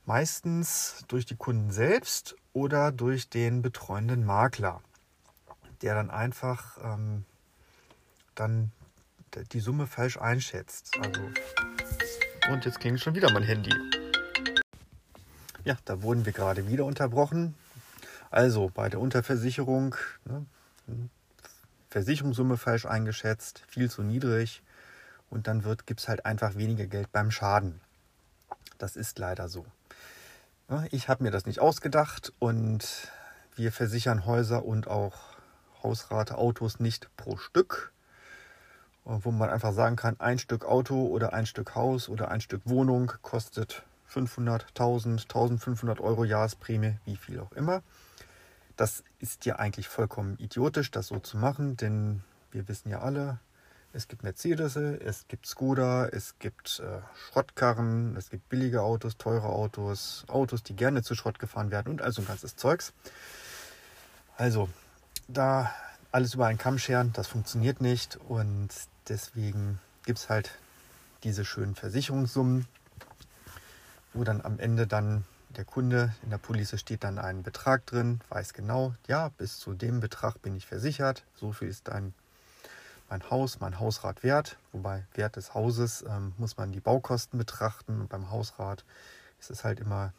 meistens 0.04 1.04
durch 1.08 1.26
die 1.26 1.36
Kunden 1.36 1.70
selbst 1.70 2.34
oder 2.52 2.90
durch 2.90 3.28
den 3.28 3.62
betreuenden 3.62 4.24
Makler, 4.24 4.82
der 5.82 5.94
dann 5.94 6.10
einfach 6.10 6.76
ähm, 6.82 7.24
dann 8.34 8.72
die 9.52 9.60
Summe 9.60 9.86
falsch 9.86 10.16
einschätzt. 10.18 10.90
Also 11.00 11.20
und 12.50 12.64
jetzt 12.64 12.80
klingt 12.80 13.00
schon 13.00 13.14
wieder 13.14 13.32
mein 13.32 13.44
Handy. 13.44 13.72
Ja, 15.64 15.78
da 15.84 16.02
wurden 16.02 16.26
wir 16.26 16.32
gerade 16.32 16.68
wieder 16.68 16.84
unterbrochen. 16.84 17.54
Also 18.30 18.70
bei 18.74 18.88
der 18.88 19.00
Unterversicherung, 19.00 19.94
ne, 20.24 20.44
Versicherungssumme 21.90 22.56
falsch 22.56 22.86
eingeschätzt, 22.86 23.62
viel 23.68 23.88
zu 23.88 24.02
niedrig 24.02 24.62
und 25.30 25.46
dann 25.46 25.62
gibt 25.86 26.00
es 26.00 26.08
halt 26.08 26.26
einfach 26.26 26.54
weniger 26.54 26.86
Geld 26.86 27.10
beim 27.12 27.30
Schaden. 27.30 27.80
Das 28.78 28.96
ist 28.96 29.18
leider 29.18 29.48
so. 29.48 29.66
Ich 30.90 31.08
habe 31.08 31.22
mir 31.22 31.30
das 31.30 31.46
nicht 31.46 31.60
ausgedacht 31.60 32.32
und 32.38 33.10
wir 33.54 33.70
versichern 33.72 34.26
Häuser 34.26 34.64
und 34.64 34.88
auch 34.88 35.14
Hausrate 35.82 36.38
Autos 36.38 36.80
nicht 36.80 37.14
pro 37.16 37.36
Stück, 37.36 37.92
wo 39.04 39.30
man 39.30 39.50
einfach 39.50 39.72
sagen 39.72 39.96
kann, 39.96 40.18
ein 40.18 40.38
Stück 40.38 40.64
Auto 40.64 41.06
oder 41.06 41.34
ein 41.34 41.46
Stück 41.46 41.74
Haus 41.74 42.08
oder 42.08 42.30
ein 42.30 42.40
Stück 42.40 42.62
Wohnung 42.64 43.12
kostet 43.20 43.82
500, 44.06 44.66
1000, 44.68 45.22
1500 45.22 46.00
Euro 46.00 46.24
Jahresprämie, 46.24 46.96
wie 47.04 47.16
viel 47.16 47.40
auch 47.40 47.52
immer. 47.52 47.82
Das 48.76 49.04
ist 49.18 49.44
ja 49.44 49.56
eigentlich 49.56 49.88
vollkommen 49.88 50.36
idiotisch, 50.38 50.90
das 50.90 51.08
so 51.08 51.18
zu 51.18 51.36
machen, 51.36 51.76
denn 51.76 52.24
wir 52.50 52.66
wissen 52.68 52.88
ja 52.88 53.00
alle, 53.00 53.38
es 53.94 54.08
gibt 54.08 54.24
Mercedes, 54.24 54.76
es 54.76 55.28
gibt 55.28 55.46
Skoda, 55.46 56.08
es 56.08 56.38
gibt 56.40 56.80
äh, 56.80 57.00
Schrottkarren, 57.16 58.16
es 58.16 58.28
gibt 58.28 58.48
billige 58.48 58.82
Autos, 58.82 59.16
teure 59.16 59.48
Autos, 59.48 60.24
Autos, 60.26 60.64
die 60.64 60.74
gerne 60.74 61.02
zu 61.02 61.14
Schrott 61.14 61.38
gefahren 61.38 61.70
werden 61.70 61.88
und 61.88 62.02
also 62.02 62.20
ein 62.20 62.26
ganzes 62.26 62.56
Zeugs. 62.56 62.92
Also, 64.36 64.68
da 65.28 65.72
alles 66.10 66.34
über 66.34 66.46
einen 66.46 66.58
Kamm 66.58 66.78
scheren, 66.78 67.12
das 67.12 67.28
funktioniert 67.28 67.80
nicht 67.80 68.18
und 68.28 68.68
deswegen 69.08 69.78
gibt 70.04 70.18
es 70.18 70.28
halt 70.28 70.50
diese 71.22 71.44
schönen 71.44 71.76
Versicherungssummen, 71.76 72.66
wo 74.12 74.24
dann 74.24 74.40
am 74.40 74.58
Ende 74.58 74.88
dann 74.88 75.24
der 75.50 75.64
Kunde 75.64 76.12
in 76.22 76.30
der 76.30 76.38
Police 76.38 76.78
steht 76.80 77.04
dann 77.04 77.20
ein 77.20 77.44
Betrag 77.44 77.86
drin, 77.86 78.20
weiß 78.28 78.54
genau, 78.54 78.94
ja, 79.06 79.28
bis 79.28 79.60
zu 79.60 79.72
dem 79.72 80.00
Betrag 80.00 80.42
bin 80.42 80.56
ich 80.56 80.66
versichert, 80.66 81.24
so 81.36 81.52
viel 81.52 81.68
ist 81.68 81.86
dein 81.86 82.12
mein 83.08 83.30
Haus, 83.30 83.60
mein 83.60 83.78
Hausrat 83.78 84.22
wert. 84.22 84.56
Wobei 84.72 85.04
Wert 85.14 85.36
des 85.36 85.54
Hauses 85.54 86.04
ähm, 86.08 86.32
muss 86.38 86.56
man 86.56 86.72
die 86.72 86.80
Baukosten 86.80 87.38
betrachten. 87.38 88.00
Und 88.00 88.08
beim 88.08 88.30
Hausrat 88.30 88.84
ist 89.38 89.50
es 89.50 89.64
halt 89.64 89.80
immer 89.80 90.12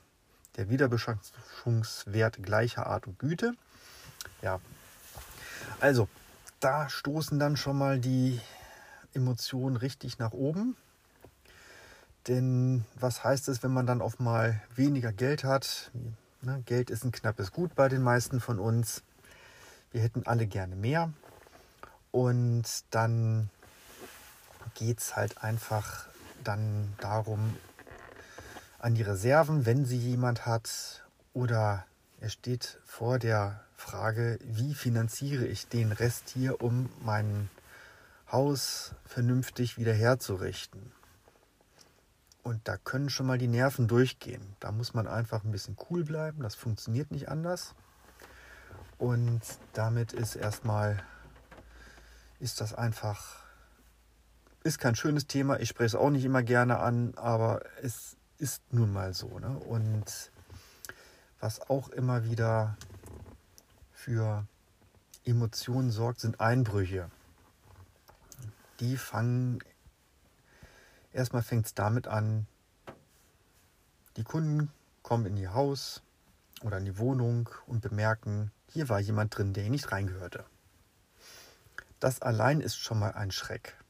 der 0.57 0.69
Wiederbeschaffungswert 0.69 2.41
gleicher 2.41 2.87
Art 2.87 3.07
und 3.07 3.19
Güte. 3.19 3.53
Ja, 4.41 4.59
also 5.79 6.07
da 6.59 6.89
stoßen 6.89 7.39
dann 7.39 7.57
schon 7.57 7.77
mal 7.77 7.99
die 7.99 8.39
Emotionen 9.13 9.75
richtig 9.75 10.19
nach 10.19 10.31
oben. 10.31 10.75
Denn 12.27 12.85
was 12.95 13.23
heißt 13.23 13.49
es, 13.49 13.61
wenn 13.61 13.71
man 13.71 13.85
dann 13.85 14.01
auf 14.01 14.19
mal 14.19 14.61
weniger 14.75 15.11
Geld 15.11 15.43
hat? 15.43 15.91
Ne, 16.41 16.61
Geld 16.65 16.89
ist 16.89 17.03
ein 17.03 17.11
knappes 17.11 17.51
Gut 17.51 17.75
bei 17.75 17.87
den 17.87 18.01
meisten 18.01 18.39
von 18.39 18.59
uns. 18.59 19.03
Wir 19.91 20.01
hätten 20.01 20.23
alle 20.25 20.47
gerne 20.47 20.75
mehr. 20.75 21.11
Und 22.15 22.63
dann 22.91 23.49
geht 24.73 24.99
es 24.99 25.17
halt 25.17 25.43
einfach 25.43 26.05
dann 26.45 26.93
darum, 27.01 27.57
an 28.79 28.95
die 28.95 29.01
Reserven, 29.01 29.65
wenn 29.65 29.83
sie 29.83 29.97
jemand 29.97 30.45
hat, 30.45 31.03
oder 31.33 31.85
er 32.21 32.29
steht 32.29 32.79
vor 32.85 33.19
der 33.19 33.59
Frage, 33.75 34.39
wie 34.43 34.75
finanziere 34.75 35.45
ich 35.45 35.67
den 35.67 35.91
Rest 35.91 36.29
hier, 36.29 36.61
um 36.61 36.89
mein 37.03 37.49
Haus 38.31 38.95
vernünftig 39.05 39.77
wiederherzurichten. 39.77 40.93
Und 42.43 42.65
da 42.65 42.77
können 42.77 43.09
schon 43.09 43.25
mal 43.25 43.37
die 43.37 43.49
Nerven 43.49 43.89
durchgehen. 43.89 44.55
Da 44.61 44.71
muss 44.71 44.93
man 44.93 45.07
einfach 45.07 45.43
ein 45.43 45.51
bisschen 45.51 45.75
cool 45.89 46.05
bleiben. 46.05 46.43
Das 46.43 46.55
funktioniert 46.55 47.11
nicht 47.11 47.27
anders. 47.27 47.75
Und 48.99 49.41
damit 49.73 50.13
ist 50.13 50.37
erstmal, 50.37 51.03
ist 52.39 52.61
das 52.61 52.73
einfach, 52.73 53.43
ist 54.63 54.79
kein 54.79 54.95
schönes 54.95 55.27
Thema. 55.27 55.59
Ich 55.59 55.69
spreche 55.69 55.87
es 55.87 55.95
auch 55.95 56.09
nicht 56.09 56.25
immer 56.25 56.43
gerne 56.43 56.79
an, 56.79 57.13
aber 57.15 57.61
es 57.81 58.17
ist 58.37 58.61
nun 58.71 58.91
mal 58.91 59.13
so. 59.13 59.39
Ne? 59.39 59.57
Und 59.57 60.31
was 61.39 61.61
auch 61.69 61.89
immer 61.89 62.25
wieder 62.25 62.77
für 63.91 64.45
Emotionen 65.23 65.91
sorgt, 65.91 66.19
sind 66.19 66.39
Einbrüche. 66.39 67.09
Die 68.79 68.97
fangen, 68.97 69.59
erstmal 71.13 71.43
fängt 71.43 71.65
es 71.65 71.73
damit 71.73 72.07
an, 72.07 72.45
die 74.17 74.23
Kunden 74.23 74.71
kommen 75.03 75.25
in 75.25 75.37
ihr 75.37 75.53
Haus 75.53 76.01
oder 76.61 76.77
in 76.77 76.85
die 76.85 76.97
Wohnung 76.97 77.49
und 77.67 77.81
bemerken, 77.81 78.51
hier 78.69 78.89
war 78.89 78.99
jemand 78.99 79.37
drin, 79.37 79.53
der 79.53 79.69
nicht 79.69 79.91
reingehörte. 79.91 80.45
Das 82.05 82.21
allein 82.21 82.61
ist 82.61 82.77
schon 82.77 82.99
mal 82.99 83.13
ein 83.13 83.31
Schreck. 83.31 83.83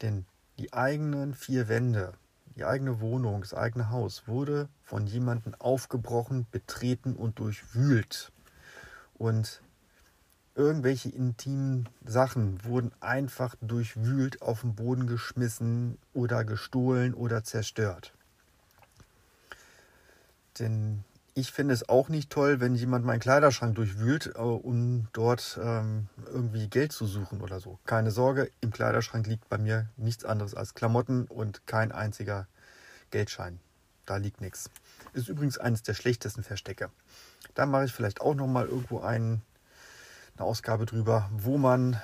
Denn 0.00 0.26
die 0.60 0.72
eigenen 0.72 1.34
vier 1.34 1.66
Wände, 1.66 2.12
die 2.54 2.64
eigene 2.64 3.00
Wohnung, 3.00 3.40
das 3.40 3.52
eigene 3.52 3.90
Haus 3.90 4.28
wurde 4.28 4.68
von 4.84 5.08
jemandem 5.08 5.56
aufgebrochen, 5.56 6.46
betreten 6.52 7.16
und 7.16 7.40
durchwühlt. 7.40 8.30
Und 9.14 9.60
irgendwelche 10.54 11.08
intimen 11.08 11.88
Sachen 12.04 12.64
wurden 12.64 12.92
einfach 13.00 13.56
durchwühlt 13.60 14.40
auf 14.40 14.60
den 14.60 14.76
Boden 14.76 15.08
geschmissen 15.08 15.98
oder 16.12 16.44
gestohlen 16.44 17.12
oder 17.12 17.42
zerstört. 17.42 18.14
Denn 20.60 21.02
ich 21.34 21.50
finde 21.50 21.72
es 21.72 21.88
auch 21.88 22.08
nicht 22.08 22.30
toll, 22.30 22.60
wenn 22.60 22.74
jemand 22.74 23.04
meinen 23.04 23.20
Kleiderschrank 23.20 23.74
durchwühlt, 23.74 24.32
äh, 24.34 24.38
um 24.38 25.08
dort 25.12 25.58
ähm, 25.62 26.08
irgendwie 26.26 26.68
Geld 26.68 26.92
zu 26.92 27.06
suchen 27.06 27.40
oder 27.40 27.60
so. 27.60 27.78
Keine 27.86 28.10
Sorge, 28.10 28.50
im 28.60 28.70
Kleiderschrank 28.70 29.26
liegt 29.26 29.48
bei 29.48 29.58
mir 29.58 29.88
nichts 29.96 30.24
anderes 30.24 30.54
als 30.54 30.74
Klamotten 30.74 31.24
und 31.26 31.66
kein 31.66 31.92
einziger 31.92 32.46
Geldschein. 33.10 33.60
Da 34.04 34.16
liegt 34.16 34.40
nichts. 34.40 34.68
Ist 35.14 35.28
übrigens 35.28 35.58
eines 35.58 35.82
der 35.82 35.94
schlechtesten 35.94 36.42
Verstecke. 36.42 36.90
Da 37.54 37.66
mache 37.66 37.84
ich 37.84 37.92
vielleicht 37.92 38.20
auch 38.20 38.34
noch 38.34 38.46
mal 38.46 38.66
irgendwo 38.66 39.00
ein, 39.00 39.42
eine 40.36 40.46
Ausgabe 40.46 40.86
drüber, 40.86 41.30
wo 41.32 41.56
man 41.56 42.00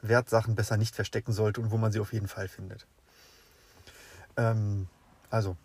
Wertsachen 0.00 0.54
besser 0.54 0.76
nicht 0.76 0.94
verstecken 0.94 1.32
sollte 1.32 1.60
und 1.60 1.70
wo 1.70 1.76
man 1.76 1.92
sie 1.92 2.00
auf 2.00 2.12
jeden 2.12 2.28
Fall 2.28 2.48
findet. 2.48 2.86
Ähm, 4.36 4.88
also, 5.28 5.56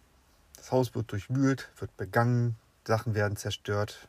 das 0.58 0.72
Haus 0.72 0.96
wird 0.96 1.12
durchwühlt, 1.12 1.70
wird 1.78 1.96
begangen, 1.96 2.58
Sachen 2.88 3.16
werden 3.16 3.38
zerstört, 3.38 4.08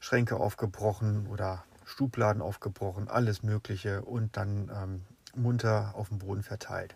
Schränke 0.00 0.36
aufgebrochen 0.36 1.26
oder 1.28 1.64
Schubladen 1.84 2.42
aufgebrochen, 2.42 3.08
alles 3.08 3.42
Mögliche 3.42 4.02
und 4.02 4.36
dann 4.36 4.70
ähm, 4.74 5.02
munter 5.34 5.94
auf 5.94 6.08
dem 6.08 6.18
Boden 6.18 6.42
verteilt. 6.42 6.94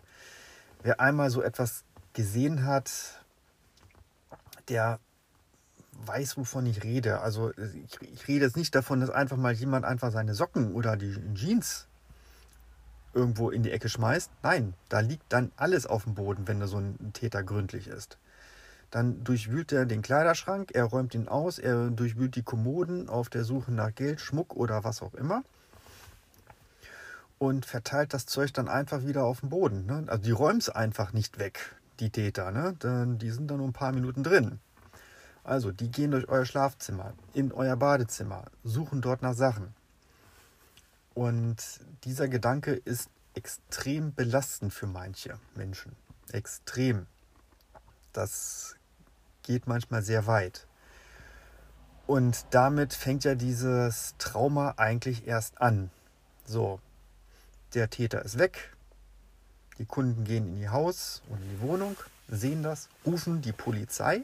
Wer 0.83 0.99
einmal 0.99 1.29
so 1.29 1.41
etwas 1.41 1.83
gesehen 2.13 2.65
hat, 2.65 3.23
der 4.69 4.99
weiß, 6.05 6.37
wovon 6.37 6.65
ich 6.65 6.83
rede. 6.83 7.21
Also 7.21 7.51
ich, 7.57 8.01
ich, 8.01 8.27
rede 8.27 8.45
jetzt 8.45 8.57
nicht 8.57 8.75
davon, 8.75 9.01
dass 9.01 9.09
einfach 9.09 9.37
mal 9.37 9.53
jemand 9.53 9.85
einfach 9.85 10.11
seine 10.11 10.35
Socken 10.35 10.73
oder 10.73 10.95
die 10.95 11.15
Jeans 11.33 11.87
irgendwo 13.13 13.49
in 13.49 13.63
die 13.63 13.71
Ecke 13.71 13.89
schmeißt. 13.89 14.29
Nein, 14.43 14.73
da 14.89 14.99
liegt 14.99 15.25
dann 15.29 15.51
alles 15.55 15.87
auf 15.87 16.03
dem 16.03 16.13
Boden, 16.13 16.47
wenn 16.47 16.59
da 16.59 16.67
so 16.67 16.77
ein 16.77 17.13
Täter 17.13 17.43
gründlich 17.43 17.87
ist. 17.87 18.17
Dann 18.91 19.23
durchwühlt 19.23 19.71
er 19.71 19.85
den 19.85 20.01
Kleiderschrank, 20.01 20.71
er 20.73 20.85
räumt 20.85 21.13
ihn 21.13 21.27
aus, 21.27 21.59
er 21.59 21.89
durchwühlt 21.89 22.35
die 22.35 22.43
Kommoden 22.43 23.09
auf 23.09 23.29
der 23.29 23.43
Suche 23.43 23.71
nach 23.71 23.93
Geld, 23.93 24.21
Schmuck 24.21 24.55
oder 24.55 24.83
was 24.83 25.01
auch 25.01 25.13
immer. 25.13 25.43
Und 27.37 27.65
verteilt 27.65 28.13
das 28.13 28.25
Zeug 28.25 28.53
dann 28.53 28.67
einfach 28.67 29.05
wieder 29.05 29.25
auf 29.25 29.41
den 29.41 29.49
Boden. 29.49 29.85
Ne? 29.85 30.05
Also 30.07 30.23
die 30.23 30.31
räumen 30.31 30.59
es 30.59 30.69
einfach 30.69 31.13
nicht 31.13 31.37
weg, 31.37 31.75
die 31.99 32.09
Täter. 32.09 32.51
Ne? 32.51 32.75
Die 33.19 33.29
sind 33.29 33.51
dann 33.51 33.57
nur 33.57 33.67
ein 33.67 33.73
paar 33.73 33.91
Minuten 33.91 34.23
drin. 34.23 34.59
Also, 35.47 35.71
die 35.71 35.89
gehen 35.89 36.11
durch 36.11 36.27
euer 36.27 36.43
Schlafzimmer, 36.43 37.13
in 37.33 37.53
euer 37.53 37.77
Badezimmer, 37.77 38.43
suchen 38.65 38.99
dort 38.99 39.21
nach 39.21 39.33
Sachen. 39.33 39.73
Und 41.13 41.55
dieser 42.03 42.27
Gedanke 42.27 42.73
ist 42.73 43.09
extrem 43.33 44.13
belastend 44.13 44.73
für 44.73 44.87
manche 44.87 45.39
Menschen. 45.55 45.95
Extrem. 46.33 47.07
Das 48.17 48.75
geht 49.43 49.67
manchmal 49.67 50.01
sehr 50.01 50.25
weit. 50.25 50.65
Und 52.07 52.47
damit 52.49 52.95
fängt 52.95 53.25
ja 53.25 53.35
dieses 53.35 54.15
Trauma 54.17 54.73
eigentlich 54.77 55.27
erst 55.27 55.61
an. 55.61 55.91
So, 56.43 56.79
der 57.75 57.91
Täter 57.91 58.25
ist 58.25 58.39
weg, 58.39 58.75
die 59.77 59.85
Kunden 59.85 60.23
gehen 60.23 60.47
in 60.47 60.55
die 60.55 60.69
Haus 60.69 61.21
und 61.29 61.39
in 61.43 61.49
die 61.51 61.61
Wohnung, 61.61 61.95
sehen 62.27 62.63
das, 62.63 62.89
rufen 63.05 63.43
die 63.43 63.51
Polizei 63.51 64.23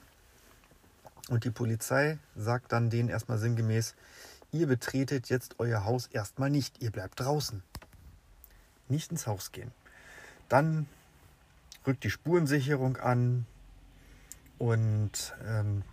und 1.29 1.43
die 1.43 1.51
Polizei 1.51 2.17
sagt 2.35 2.71
dann 2.71 2.89
denen 2.89 3.09
erstmal 3.09 3.37
sinngemäß, 3.37 3.93
ihr 4.51 4.65
betretet 4.65 5.29
jetzt 5.29 5.59
euer 5.59 5.85
Haus 5.85 6.07
erstmal 6.07 6.49
nicht, 6.49 6.81
ihr 6.81 6.89
bleibt 6.89 7.19
draußen. 7.19 7.61
Nicht 8.89 9.11
ins 9.11 9.27
Haus 9.27 9.51
gehen. 9.51 9.71
Dann 10.49 10.87
rückt 11.85 12.03
die 12.03 12.09
Spurensicherung 12.09 12.97
an, 12.97 13.45
und 14.57 15.35
ähm, 15.45 15.83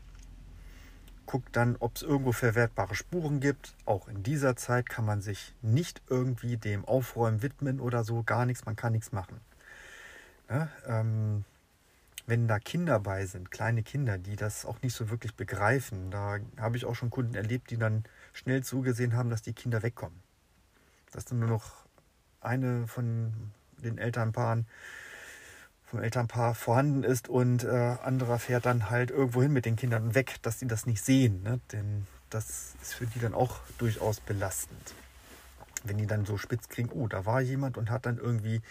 guckt 1.27 1.55
dann, 1.55 1.77
ob 1.79 1.97
es 1.97 2.03
irgendwo 2.03 2.33
verwertbare 2.33 2.95
Spuren 2.95 3.41
gibt. 3.41 3.75
Auch 3.85 4.09
in 4.09 4.23
dieser 4.23 4.57
Zeit 4.57 4.89
kann 4.89 5.05
man 5.05 5.21
sich 5.21 5.55
nicht 5.63 6.03
irgendwie 6.09 6.57
dem 6.57 6.85
Aufräumen 6.85 7.43
widmen 7.43 7.79
oder 7.81 8.03
so, 8.03 8.23
gar 8.23 8.47
nichts, 8.47 8.67
man 8.67 8.77
kann 8.77 8.93
nichts 8.93 9.13
machen. 9.13 9.41
Ja, 10.49 10.69
ähm, 10.87 11.45
wenn 12.27 12.49
da 12.49 12.59
Kinder 12.59 12.99
bei 13.01 13.27
sind, 13.27 13.51
kleine 13.51 13.83
Kinder, 13.83 14.19
die 14.19 14.37
das 14.37 14.65
auch 14.65 14.83
nicht 14.83 14.95
so 14.95 15.11
wirklich 15.11 15.35
begreifen, 15.35 16.11
da 16.11 16.39
habe 16.59 16.77
ich 16.77 16.85
auch 16.85 16.95
schon 16.95 17.11
Kunden 17.11 17.35
erlebt, 17.35 17.71
die 17.71 17.77
dann 17.77 18.05
schnell 18.33 18.63
zugesehen 18.63 19.15
haben, 19.15 19.31
dass 19.31 19.43
die 19.43 19.53
Kinder 19.53 19.83
wegkommen. 19.83 20.21
Dass 21.13 21.25
dann 21.25 21.41
nur 21.41 21.49
noch 21.49 21.87
eine 22.41 22.87
von 22.87 23.53
den 23.79 23.99
Elternpaaren 23.99 24.67
vom 25.91 26.01
Elternpaar 26.01 26.55
vorhanden 26.55 27.03
ist 27.03 27.29
und 27.29 27.65
äh, 27.65 27.97
anderer 28.03 28.39
fährt 28.39 28.65
dann 28.65 28.91
halt 28.91 29.11
irgendwo 29.11 29.43
hin 29.43 29.53
mit 29.53 29.67
den 29.67 29.75
Kindern 29.75 30.15
weg, 30.15 30.37
dass 30.43 30.61
sie 30.61 30.69
das 30.69 30.87
nicht 30.87 31.03
sehen. 31.03 31.43
Ne? 31.43 31.61
Denn 31.73 32.07
das 32.31 32.75
ist 32.81 32.95
für 32.95 33.07
die 33.07 33.19
dann 33.19 33.35
auch 33.35 33.59
durchaus 33.79 34.21
belastend. 34.21 34.95
Wenn 35.83 35.99
die 35.99 36.07
dann 36.07 36.27
so 36.27 36.39
spitz 36.39 36.69
kriegen, 36.69 36.91
oh, 36.91 37.09
da 37.09 37.27
war 37.27 37.41
jemand 37.41 37.77
und 37.77 37.91
hat 37.91 38.07
dann 38.07 38.19
irgendwie 38.19 38.63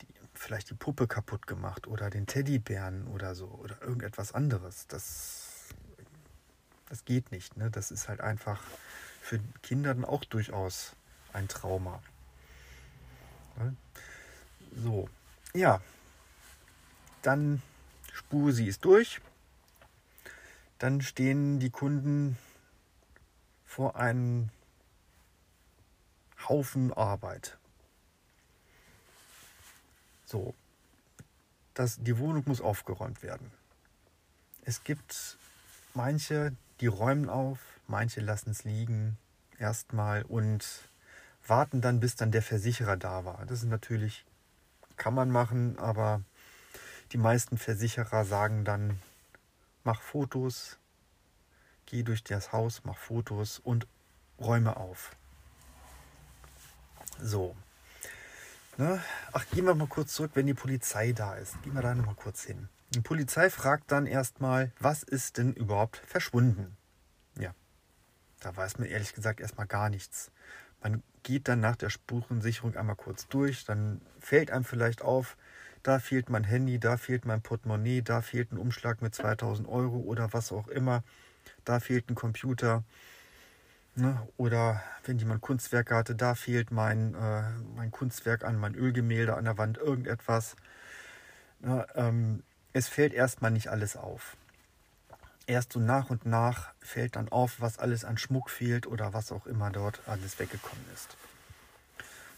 die, 0.00 0.06
vielleicht 0.32 0.70
die 0.70 0.74
Puppe 0.74 1.06
kaputt 1.06 1.46
gemacht 1.46 1.86
oder 1.86 2.08
den 2.08 2.26
Teddybären 2.26 3.06
oder 3.08 3.34
so 3.34 3.48
oder 3.62 3.82
irgendetwas 3.82 4.32
anderes. 4.32 4.86
Das, 4.86 5.74
das 6.88 7.04
geht 7.04 7.32
nicht. 7.32 7.54
Ne? 7.58 7.70
Das 7.70 7.90
ist 7.90 8.08
halt 8.08 8.22
einfach 8.22 8.62
für 9.20 9.40
Kinder 9.62 9.94
dann 9.94 10.06
auch 10.06 10.24
durchaus 10.24 10.96
ein 11.34 11.48
Trauma. 11.48 12.02
Ne? 13.58 13.76
So, 14.74 15.10
ja, 15.52 15.82
dann 17.22 17.62
spur 18.12 18.52
sie 18.52 18.68
es 18.68 18.80
durch. 18.80 19.20
Dann 20.78 21.00
stehen 21.00 21.60
die 21.60 21.70
Kunden 21.70 22.36
vor 23.64 23.96
einem 23.96 24.50
Haufen 26.48 26.92
Arbeit. 26.92 27.56
So, 30.26 30.54
das, 31.74 31.98
die 32.02 32.18
Wohnung 32.18 32.42
muss 32.46 32.60
aufgeräumt 32.60 33.22
werden. 33.22 33.50
Es 34.64 34.84
gibt 34.84 35.36
manche, 35.94 36.54
die 36.80 36.86
räumen 36.86 37.28
auf, 37.28 37.58
manche 37.86 38.20
lassen 38.20 38.50
es 38.50 38.64
liegen 38.64 39.18
erstmal 39.58 40.22
und 40.22 40.66
warten 41.46 41.80
dann, 41.80 42.00
bis 42.00 42.16
dann 42.16 42.32
der 42.32 42.42
Versicherer 42.42 42.96
da 42.96 43.24
war. 43.24 43.44
Das 43.46 43.62
ist 43.62 43.68
natürlich, 43.68 44.24
kann 44.96 45.14
man 45.14 45.30
machen, 45.30 45.78
aber 45.78 46.22
die 47.12 47.18
meisten 47.18 47.58
Versicherer 47.58 48.24
sagen 48.24 48.64
dann, 48.64 48.98
mach 49.84 50.00
Fotos, 50.00 50.78
geh 51.86 52.02
durch 52.02 52.24
das 52.24 52.52
Haus, 52.52 52.82
mach 52.84 52.96
Fotos 52.96 53.58
und 53.58 53.86
räume 54.40 54.76
auf. 54.76 55.14
So. 57.20 57.54
Ne? 58.78 59.02
Ach, 59.32 59.44
gehen 59.50 59.66
wir 59.66 59.74
mal 59.74 59.86
kurz 59.86 60.14
zurück, 60.14 60.32
wenn 60.34 60.46
die 60.46 60.54
Polizei 60.54 61.12
da 61.12 61.34
ist. 61.34 61.62
Gehen 61.62 61.74
wir 61.74 61.82
da 61.82 61.94
nochmal 61.94 62.14
kurz 62.14 62.44
hin. 62.44 62.68
Die 62.90 63.00
Polizei 63.00 63.50
fragt 63.50 63.92
dann 63.92 64.06
erstmal, 64.06 64.72
was 64.78 65.02
ist 65.02 65.38
denn 65.38 65.52
überhaupt 65.52 65.98
verschwunden? 65.98 66.76
Ja, 67.38 67.54
da 68.40 68.56
weiß 68.56 68.78
man 68.78 68.88
ehrlich 68.88 69.14
gesagt 69.14 69.40
erstmal 69.40 69.66
gar 69.66 69.90
nichts. 69.90 70.30
Man 70.82 71.02
geht 71.22 71.48
dann 71.48 71.60
nach 71.60 71.76
der 71.76 71.90
Spurensicherung 71.90 72.76
einmal 72.76 72.96
kurz 72.96 73.28
durch, 73.28 73.64
dann 73.64 74.00
fällt 74.18 74.50
einem 74.50 74.64
vielleicht 74.64 75.02
auf, 75.02 75.36
da 75.82 75.98
fehlt 75.98 76.30
mein 76.30 76.44
Handy, 76.44 76.78
da 76.78 76.96
fehlt 76.96 77.24
mein 77.24 77.42
Portemonnaie, 77.42 78.02
da 78.02 78.22
fehlt 78.22 78.52
ein 78.52 78.58
Umschlag 78.58 79.02
mit 79.02 79.14
2000 79.14 79.68
Euro 79.68 79.98
oder 79.98 80.32
was 80.32 80.52
auch 80.52 80.68
immer, 80.68 81.02
da 81.64 81.80
fehlt 81.80 82.08
ein 82.08 82.14
Computer. 82.14 82.84
Ne? 83.94 84.26
Oder 84.36 84.82
wenn 85.04 85.18
jemand 85.18 85.42
Kunstwerke 85.42 85.94
hatte, 85.94 86.14
da 86.14 86.34
fehlt 86.34 86.70
mein, 86.70 87.14
äh, 87.14 87.42
mein 87.76 87.90
Kunstwerk 87.90 88.44
an, 88.44 88.56
mein 88.56 88.74
Ölgemälde 88.74 89.34
an 89.34 89.44
der 89.44 89.58
Wand, 89.58 89.76
irgendetwas. 89.76 90.56
Ne? 91.60 91.86
Ähm, 91.94 92.42
es 92.72 92.88
fällt 92.88 93.12
erstmal 93.12 93.50
nicht 93.50 93.68
alles 93.68 93.96
auf. 93.96 94.36
Erst 95.46 95.72
so 95.72 95.80
nach 95.80 96.08
und 96.08 96.24
nach 96.24 96.72
fällt 96.80 97.16
dann 97.16 97.28
auf, 97.28 97.60
was 97.60 97.78
alles 97.78 98.04
an 98.04 98.16
Schmuck 98.16 98.48
fehlt 98.48 98.86
oder 98.86 99.12
was 99.12 99.32
auch 99.32 99.46
immer 99.46 99.70
dort 99.70 100.00
alles 100.06 100.38
weggekommen 100.38 100.84
ist. 100.94 101.16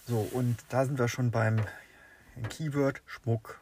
So, 0.07 0.19
und 0.33 0.57
da 0.71 0.85
sind 0.85 0.99
wir 0.99 1.09
schon 1.09 1.31
beim 1.31 1.65
Keyword 2.43 3.01
Schmuck. 3.07 3.61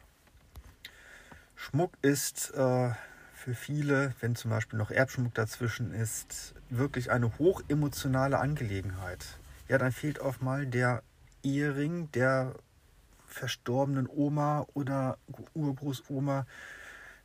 Schmuck 1.55 1.91
ist 2.01 2.51
äh, 2.55 2.91
für 3.33 3.53
viele, 3.55 4.13
wenn 4.19 4.35
zum 4.35 4.51
Beispiel 4.51 4.79
noch 4.79 4.91
Erbschmuck 4.91 5.33
dazwischen 5.33 5.93
ist, 5.93 6.55
wirklich 6.69 7.11
eine 7.11 7.37
hochemotionale 7.37 8.39
Angelegenheit. 8.39 9.37
Ja, 9.67 9.77
dann 9.77 9.91
fehlt 9.91 10.19
auch 10.19 10.41
mal 10.41 10.65
der 10.65 11.03
Ehering 11.43 12.11
der 12.11 12.55
verstorbenen 13.27 14.07
Oma 14.07 14.65
oder 14.73 15.17
Urgroßoma, 15.53 16.45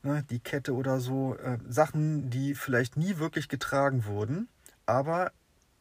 ne, 0.03 0.25
die 0.31 0.41
Kette 0.41 0.75
oder 0.75 1.01
so. 1.01 1.37
Äh, 1.37 1.59
Sachen, 1.69 2.31
die 2.31 2.55
vielleicht 2.55 2.97
nie 2.97 3.19
wirklich 3.19 3.49
getragen 3.49 4.05
wurden, 4.05 4.49
aber 4.87 5.33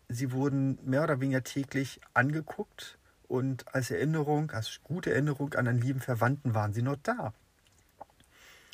sie 0.09 0.31
wurden 0.31 0.79
mehr 0.83 1.03
oder 1.03 1.19
weniger 1.19 1.43
täglich 1.43 1.99
angeguckt 2.13 2.96
und 3.27 3.73
als 3.73 3.91
Erinnerung, 3.91 4.51
als 4.51 4.79
gute 4.83 5.11
Erinnerung 5.11 5.53
an 5.53 5.67
einen 5.67 5.81
lieben 5.81 5.99
Verwandten 5.99 6.53
waren 6.53 6.73
sie 6.73 6.81
noch 6.81 6.97
da. 7.03 7.33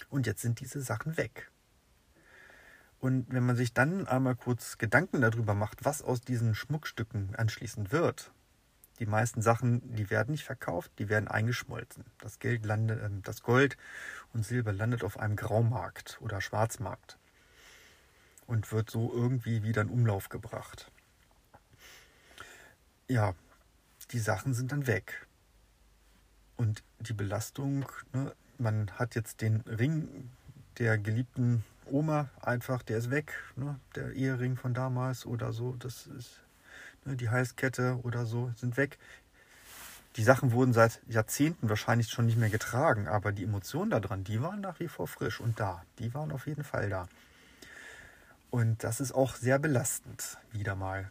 Und 0.09 0.27
jetzt 0.27 0.41
sind 0.41 0.59
diese 0.59 0.81
Sachen 0.81 1.17
weg. 1.17 1.49
Und 2.99 3.33
wenn 3.33 3.45
man 3.45 3.55
sich 3.55 3.73
dann 3.73 4.07
einmal 4.07 4.35
kurz 4.35 4.77
Gedanken 4.77 5.21
darüber 5.21 5.53
macht, 5.55 5.83
was 5.83 6.01
aus 6.01 6.21
diesen 6.21 6.55
Schmuckstücken 6.55 7.35
anschließend 7.35 7.91
wird, 7.91 8.31
die 8.99 9.05
meisten 9.05 9.41
Sachen, 9.41 9.95
die 9.95 10.09
werden 10.09 10.31
nicht 10.31 10.45
verkauft, 10.45 10.91
die 10.99 11.09
werden 11.09 11.27
eingeschmolzen. 11.27 12.05
Das, 12.19 12.39
Geld 12.39 12.65
landet, 12.65 13.01
äh, 13.01 13.09
das 13.23 13.41
Gold 13.41 13.75
und 14.33 14.45
Silber 14.45 14.71
landet 14.71 15.03
auf 15.03 15.19
einem 15.19 15.35
Graumarkt 15.35 16.19
oder 16.21 16.39
Schwarzmarkt 16.39 17.17
und 18.45 18.71
wird 18.71 18.89
so 18.89 19.11
irgendwie 19.11 19.63
wieder 19.63 19.81
in 19.81 19.89
Umlauf 19.89 20.29
gebracht. 20.29 20.91
Ja, 23.07 23.33
die 24.07 24.19
Sachen 24.19 24.53
sind 24.53 24.71
dann 24.71 24.87
weg. 24.87 25.27
Und 26.55 26.83
die 26.99 27.13
Belastung, 27.13 27.85
ne, 28.13 28.33
man 28.57 28.91
hat 28.91 29.15
jetzt 29.15 29.41
den 29.41 29.61
Ring 29.61 30.29
der 30.77 30.97
geliebten 30.97 31.63
Oma 31.85 32.29
einfach, 32.41 32.83
der 32.83 32.97
ist 32.97 33.09
weg, 33.09 33.33
ne, 33.55 33.79
der 33.95 34.13
Ehering 34.13 34.55
von 34.55 34.73
damals 34.73 35.25
oder 35.25 35.51
so, 35.51 35.75
das 35.79 36.07
ist 36.07 36.41
ne, 37.05 37.15
die 37.15 37.29
Halskette 37.29 37.99
oder 38.03 38.25
so, 38.25 38.51
sind 38.55 38.77
weg. 38.77 38.97
Die 40.15 40.23
Sachen 40.23 40.51
wurden 40.51 40.73
seit 40.73 41.01
Jahrzehnten 41.07 41.69
wahrscheinlich 41.69 42.09
schon 42.09 42.27
nicht 42.27 42.37
mehr 42.37 42.51
getragen, 42.51 43.07
aber 43.07 43.31
die 43.31 43.43
Emotionen 43.43 43.89
daran, 43.89 44.23
die 44.23 44.41
waren 44.41 44.61
nach 44.61 44.79
wie 44.79 44.87
vor 44.87 45.07
frisch 45.07 45.39
und 45.39 45.59
da. 45.59 45.83
Die 45.97 46.13
waren 46.13 46.31
auf 46.31 46.45
jeden 46.45 46.63
Fall 46.63 46.89
da. 46.89 47.07
Und 48.51 48.83
das 48.83 49.01
ist 49.01 49.11
auch 49.13 49.35
sehr 49.35 49.57
belastend, 49.57 50.37
wieder 50.51 50.75
mal 50.75 51.09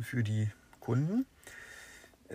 für 0.00 0.22
die 0.22 0.50
Kunden. 0.80 1.26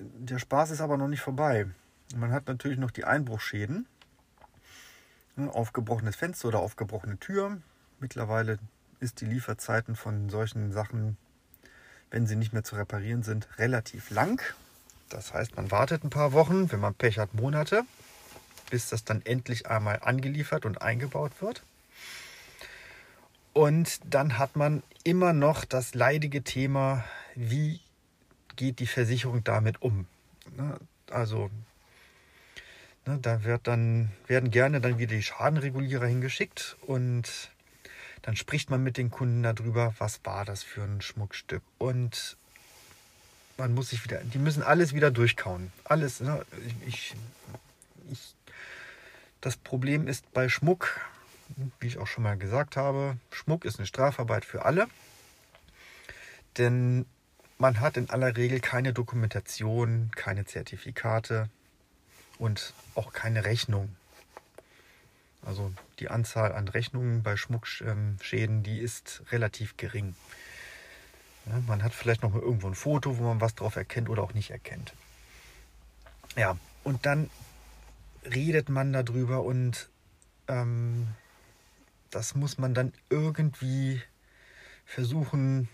Der 0.01 0.39
Spaß 0.39 0.71
ist 0.71 0.81
aber 0.81 0.97
noch 0.97 1.07
nicht 1.07 1.21
vorbei. 1.21 1.67
Man 2.15 2.31
hat 2.31 2.47
natürlich 2.47 2.77
noch 2.77 2.91
die 2.91 3.05
Einbruchschäden. 3.05 3.85
Ne, 5.35 5.53
aufgebrochenes 5.53 6.15
Fenster 6.15 6.47
oder 6.47 6.59
aufgebrochene 6.59 7.17
Tür. 7.17 7.61
Mittlerweile 7.99 8.59
ist 8.99 9.21
die 9.21 9.25
Lieferzeiten 9.25 9.95
von 9.95 10.29
solchen 10.29 10.71
Sachen, 10.71 11.17
wenn 12.11 12.27
sie 12.27 12.35
nicht 12.35 12.53
mehr 12.53 12.63
zu 12.63 12.75
reparieren 12.75 13.23
sind, 13.23 13.47
relativ 13.57 14.09
lang. 14.09 14.41
Das 15.09 15.33
heißt, 15.33 15.55
man 15.55 15.71
wartet 15.71 16.03
ein 16.03 16.09
paar 16.09 16.33
Wochen, 16.33 16.71
wenn 16.71 16.79
man 16.79 16.93
Pech 16.93 17.17
hat, 17.17 17.33
Monate, 17.33 17.83
bis 18.69 18.89
das 18.89 19.03
dann 19.03 19.21
endlich 19.25 19.67
einmal 19.67 19.99
angeliefert 20.01 20.65
und 20.65 20.81
eingebaut 20.81 21.31
wird. 21.41 21.63
Und 23.53 23.99
dann 24.05 24.37
hat 24.37 24.55
man 24.55 24.83
immer 25.03 25.33
noch 25.33 25.65
das 25.65 25.95
leidige 25.95 26.43
Thema, 26.43 27.03
wie 27.35 27.81
geht 28.59 28.79
die 28.79 28.87
Versicherung 28.87 29.41
damit 29.45 29.81
um? 29.81 30.05
Ne? 30.57 30.77
Also 31.09 31.49
ne, 33.05 33.17
da 33.21 33.45
wird 33.45 33.67
dann, 33.67 34.11
werden 34.27 34.51
gerne 34.51 34.81
dann 34.81 34.99
wieder 34.99 35.15
die 35.15 35.23
Schadenregulierer 35.23 36.05
hingeschickt 36.05 36.75
und 36.81 37.51
dann 38.21 38.35
spricht 38.35 38.69
man 38.69 38.83
mit 38.83 38.97
den 38.97 39.11
Kunden 39.11 39.43
darüber, 39.43 39.95
was 39.97 40.19
war 40.25 40.43
das 40.43 40.61
für 40.61 40.83
ein 40.83 41.01
Schmuckstück. 41.01 41.63
Und 41.77 42.35
man 43.57 43.73
muss 43.73 43.91
sich 43.91 44.03
wieder, 44.03 44.21
die 44.25 44.39
müssen 44.39 44.61
alles 44.61 44.93
wieder 44.93 45.09
durchkauen. 45.09 45.71
Alles. 45.85 46.19
Ne? 46.19 46.45
Ich, 46.85 47.15
ich, 48.11 48.35
das 49.39 49.55
Problem 49.55 50.05
ist 50.05 50.33
bei 50.33 50.49
Schmuck, 50.49 50.99
wie 51.79 51.87
ich 51.87 51.97
auch 51.97 52.07
schon 52.07 52.23
mal 52.25 52.37
gesagt 52.37 52.75
habe, 52.75 53.15
Schmuck 53.31 53.63
ist 53.63 53.79
eine 53.79 53.87
Strafarbeit 53.87 54.43
für 54.43 54.65
alle. 54.65 54.87
Denn 56.57 57.05
man 57.59 57.81
hat 57.81 57.97
in 57.97 58.09
aller 58.09 58.35
Regel 58.35 58.61
keine 58.61 58.93
Dokumentation, 58.93 60.11
keine 60.15 60.45
Zertifikate 60.45 61.49
und 62.39 62.73
auch 62.95 63.11
keine 63.13 63.43
Rechnung. 63.43 63.95
Also 65.45 65.71
die 65.99 66.09
Anzahl 66.09 66.53
an 66.53 66.69
Rechnungen 66.69 67.21
bei 67.21 67.35
Schmuckschäden, 67.35 68.63
die 68.63 68.79
ist 68.79 69.23
relativ 69.31 69.75
gering. 69.77 70.15
Ja, 71.45 71.61
man 71.67 71.83
hat 71.83 71.93
vielleicht 71.93 72.23
noch 72.23 72.33
mal 72.33 72.41
irgendwo 72.41 72.67
ein 72.67 72.75
Foto, 72.75 73.17
wo 73.17 73.23
man 73.23 73.41
was 73.41 73.55
drauf 73.55 73.75
erkennt 73.75 74.09
oder 74.09 74.23
auch 74.23 74.33
nicht 74.33 74.51
erkennt. 74.51 74.93
Ja, 76.37 76.57
und 76.83 77.05
dann 77.05 77.29
redet 78.23 78.69
man 78.69 78.93
darüber 78.93 79.43
und 79.43 79.89
ähm, 80.47 81.07
das 82.09 82.35
muss 82.35 82.57
man 82.57 82.73
dann 82.73 82.93
irgendwie 83.09 84.01
versuchen 84.85 85.67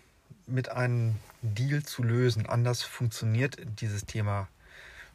mit 0.48 0.70
einem 0.70 1.16
Deal 1.42 1.84
zu 1.84 2.04
lösen. 2.04 2.46
Anders 2.46 2.84
funktioniert 2.84 3.58
dieses 3.80 4.06
Thema 4.06 4.48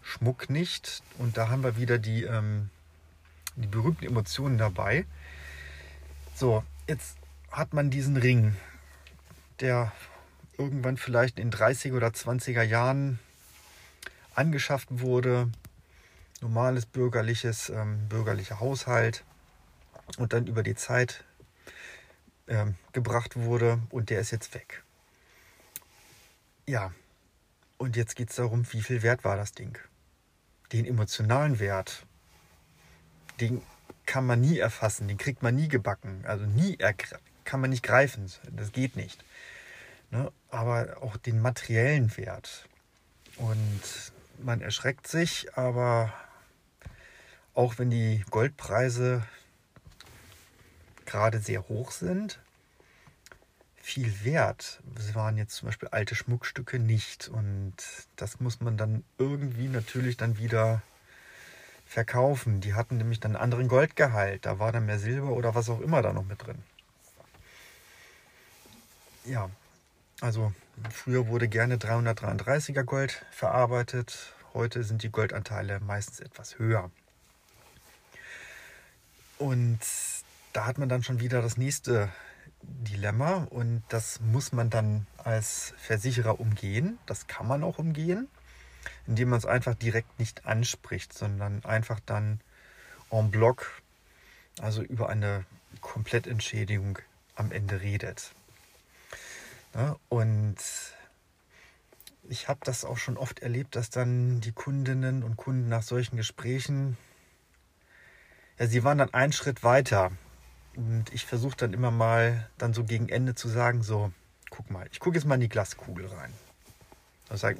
Schmuck 0.03 0.51
nicht. 0.51 1.03
Und 1.19 1.37
da 1.37 1.49
haben 1.49 1.63
wir 1.63 1.77
wieder 1.77 1.99
die, 1.99 2.25
ähm, 2.25 2.71
die 3.57 3.67
berühmten 3.67 4.05
Emotionen 4.05 4.59
dabei. 4.59 5.05
So, 6.35 6.65
jetzt 6.87 7.17
hat 7.51 7.73
man 7.73 7.91
diesen 7.91 8.17
Ring, 8.17 8.57
der 9.61 9.93
irgendwann 10.57 10.97
vielleicht 10.97 11.39
in 11.39 11.51
30er 11.51 11.97
oder 11.97 12.09
20er 12.09 12.63
Jahren 12.63 13.19
angeschafft 14.35 14.89
wurde. 14.91 15.51
Normales 16.41 16.87
bürgerliches, 16.87 17.69
ähm, 17.69 18.09
bürgerlicher 18.09 18.61
Haushalt 18.61 19.25
und 20.17 20.33
dann 20.33 20.47
über 20.47 20.63
die 20.63 20.75
Zeit 20.75 21.25
ähm, 22.49 22.75
gebracht 22.93 23.37
wurde 23.37 23.79
und 23.91 24.11
der 24.11 24.21
ist 24.21 24.31
jetzt 24.31 24.55
weg. 24.55 24.83
Ja, 26.71 26.93
und 27.79 27.97
jetzt 27.97 28.15
geht 28.15 28.31
es 28.31 28.37
darum, 28.37 28.65
wie 28.73 28.81
viel 28.81 29.03
wert 29.03 29.25
war 29.25 29.37
das 29.37 29.51
Ding? 29.51 29.77
Den 30.71 30.85
emotionalen 30.85 31.59
Wert, 31.59 32.07
den 33.41 33.61
kann 34.07 34.25
man 34.25 34.41
nie 34.41 34.61
erfassen, 34.61 35.09
den 35.09 35.19
kriegt 35.19 35.43
man 35.43 35.57
nie 35.57 35.67
gebacken, 35.67 36.25
also 36.27 36.47
nie 36.47 36.79
kann 37.43 37.61
man 37.61 37.71
nicht 37.71 37.83
greifen, 37.83 38.31
das 38.53 38.71
geht 38.71 38.95
nicht. 38.95 39.25
Ne? 40.13 40.31
Aber 40.49 41.03
auch 41.03 41.17
den 41.17 41.43
materiellen 41.43 42.17
Wert. 42.17 42.69
Und 43.37 44.13
man 44.39 44.61
erschreckt 44.61 45.09
sich, 45.09 45.53
aber 45.59 46.13
auch 47.53 47.79
wenn 47.79 47.91
die 47.91 48.25
Goldpreise 48.31 49.27
gerade 51.05 51.41
sehr 51.41 51.67
hoch 51.67 51.91
sind, 51.91 52.39
viel 53.91 54.25
wert. 54.25 54.81
Es 54.97 55.15
waren 55.15 55.37
jetzt 55.37 55.57
zum 55.57 55.67
Beispiel 55.67 55.89
alte 55.89 56.15
Schmuckstücke 56.15 56.79
nicht. 56.79 57.29
Und 57.29 57.75
das 58.17 58.39
muss 58.39 58.61
man 58.61 58.77
dann 58.77 59.05
irgendwie 59.19 59.67
natürlich 59.67 60.17
dann 60.17 60.39
wieder 60.39 60.83
verkaufen. 61.87 62.61
Die 62.61 62.75
hatten 62.75 62.99
nämlich 62.99 63.19
dann 63.19 63.35
einen 63.35 63.43
anderen 63.43 63.67
Goldgehalt. 63.67 64.47
Da 64.47 64.61
war 64.61 64.71
dann 64.71 64.87
mehr 64.87 65.01
Silber 65.01 65.31
oder 65.31 65.57
was 65.57 65.69
auch 65.69 65.81
immer 65.81 66.03
da 66.03 66.13
noch 66.13 66.25
mit 66.25 66.47
drin. 66.47 66.63
Ja, 69.25 69.51
also 70.21 70.53
früher 70.91 71.27
wurde 71.27 71.49
gerne 71.49 71.77
333er 71.77 72.85
Gold 72.85 73.25
verarbeitet. 73.33 74.35
Heute 74.55 74.85
sind 74.85 75.03
die 75.03 75.11
Goldanteile 75.11 75.81
meistens 75.81 76.21
etwas 76.21 76.59
höher. 76.59 76.91
Und 79.39 79.81
da 80.53 80.67
hat 80.67 80.79
man 80.79 80.89
dann 80.89 81.03
schon 81.03 81.19
wieder 81.19 81.43
das 81.43 81.57
nächste 81.57 82.09
Dilemma 82.63 83.47
und 83.51 83.83
das 83.89 84.21
muss 84.21 84.53
man 84.53 84.71
dann 84.71 85.07
als 85.19 85.75
Versicherer 85.79 86.41
umgehen. 86.41 86.99
Das 87.07 87.27
kann 87.27 87.47
man 87.47 87.65
auch 87.65 87.79
umgehen, 87.79 88.29
indem 89.07 89.31
man 89.31 89.39
es 89.39 89.47
einfach 89.47 89.75
direkt 89.75 90.19
nicht 90.19 90.47
anspricht, 90.47 91.13
sondern 91.13 91.65
einfach 91.65 92.01
dann 92.01 92.41
en 93.11 93.31
bloc, 93.31 93.83
also 94.61 94.83
über 94.83 95.09
eine 95.09 95.45
Komplettentschädigung 95.81 96.99
am 97.35 97.53
Ende 97.53 97.81
redet. 97.81 98.33
Ja, 99.75 99.97
und 100.09 100.57
ich 102.29 102.49
habe 102.49 102.61
das 102.65 102.85
auch 102.85 102.99
schon 102.99 103.17
oft 103.17 103.41
erlebt, 103.41 103.77
dass 103.77 103.91
dann 103.91 104.41
die 104.41 104.53
Kundinnen 104.53 105.23
und 105.23 105.37
Kunden 105.37 105.69
nach 105.69 105.83
solchen 105.83 106.17
Gesprächen, 106.17 106.97
ja, 108.59 108.67
sie 108.67 108.85
waren 108.85 108.99
dann 108.99 109.15
einen 109.15 109.33
Schritt 109.33 109.65
weiter. 109.65 110.13
Und 110.77 111.07
ich 111.13 111.27
versuche 111.27 111.57
dann 111.57 111.73
immer 111.73 111.91
mal 111.91 112.49
dann 112.59 112.73
so 112.73 112.85
gegen 112.85 113.09
Ende 113.09 113.35
zu 113.35 113.49
sagen, 113.49 113.83
so, 113.83 114.13
guck 114.51 114.71
mal, 114.71 114.87
ich 114.93 115.01
gucke 115.01 115.17
jetzt 115.17 115.25
mal 115.25 115.35
in 115.35 115.41
die 115.41 115.49
Glaskugel 115.49 116.07
rein. 116.07 116.33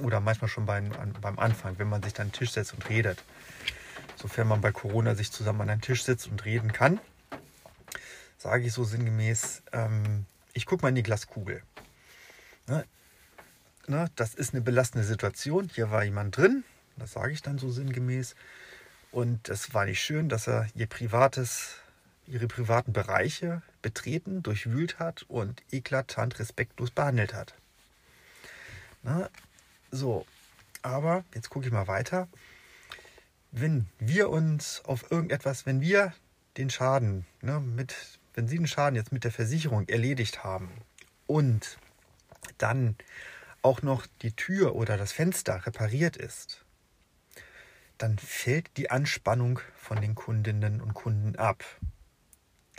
Oder 0.03 0.21
manchmal 0.21 0.49
schon 0.49 0.67
beim, 0.67 0.91
beim 1.21 1.39
Anfang, 1.39 1.79
wenn 1.79 1.89
man 1.89 2.03
sich 2.03 2.13
dann 2.13 2.27
an 2.27 2.29
den 2.31 2.39
Tisch 2.39 2.53
setzt 2.53 2.73
und 2.75 2.89
redet. 2.89 3.23
Sofern 4.17 4.49
man 4.49 4.61
bei 4.61 4.73
Corona 4.73 5.15
sich 5.15 5.31
zusammen 5.31 5.61
an 5.63 5.71
einen 5.71 5.81
Tisch 5.81 6.03
sitzt 6.05 6.27
und 6.27 6.45
reden 6.45 6.73
kann, 6.73 7.01
sage 8.37 8.65
ich 8.65 8.73
so 8.73 8.85
sinngemäß, 8.85 9.63
ähm, 9.73 10.27
ich 10.53 10.67
gucke 10.67 10.83
mal 10.83 10.89
in 10.89 10.97
die 10.97 11.03
Glaskugel. 11.03 11.63
Ne? 12.67 12.85
Ne? 13.87 14.11
Das 14.17 14.35
ist 14.35 14.55
eine 14.55 14.63
belastende 14.63 15.07
Situation. 15.07 15.71
Hier 15.73 15.91
war 15.91 16.05
jemand 16.05 16.37
drin, 16.37 16.65
das 16.97 17.13
sage 17.13 17.33
ich 17.33 17.43
dann 17.43 17.59
so 17.59 17.71
sinngemäß. 17.71 18.35
Und 19.11 19.49
es 19.49 19.75
war 19.75 19.85
nicht 19.85 20.01
schön, 20.01 20.29
dass 20.29 20.47
er 20.47 20.69
ihr 20.75 20.87
privates, 20.87 21.77
ihre 22.31 22.47
privaten 22.47 22.93
Bereiche 22.93 23.63
betreten, 23.83 24.43
durchwühlt 24.43 24.99
hat 24.99 25.25
und 25.25 25.63
eklatant 25.71 26.39
respektlos 26.39 26.91
behandelt 26.91 27.35
hat. 27.35 27.55
Ne? 29.03 29.31
So, 29.91 30.27
aber 30.83 31.25
jetzt 31.35 31.51
gucke 31.51 31.67
ich 31.67 31.73
mal 31.73 31.89
weiter. 31.89 32.29
Wenn 33.53 33.89
wir 33.99 34.31
uns 34.31 34.83
auf 34.85 35.11
irgendetwas, 35.11 35.67
wenn 35.67 35.81
wir 35.81 36.15
den 36.57 36.71
Schaden 36.71 37.27
ne, 37.43 37.61
mit 37.61 37.95
wenn 38.35 38.49
Sie 38.49 38.57
den 38.57 38.67
Schaden 38.67 38.97
jetzt 38.97 39.13
mit 39.13 39.25
der 39.25 39.33
Versicherung 39.33 39.89
erledigt 39.89 40.45
haben 40.45 40.71
und 41.27 41.79
dann 42.59 42.97
auch 43.63 43.83
noch 43.83 44.07
die 44.23 44.33
Tür 44.33 44.75
oder 44.75 44.97
das 44.97 45.13
Fenster 45.13 45.67
repariert 45.67 46.17
ist, 46.17 46.65
dann 47.99 48.19
fällt 48.19 48.77
die 48.77 48.91
Anspannung 48.91 49.61
von 49.77 50.01
den 50.01 50.15
Kundinnen 50.15 50.81
und 50.81 50.95
Kunden 50.95 51.37
ab. 51.37 51.65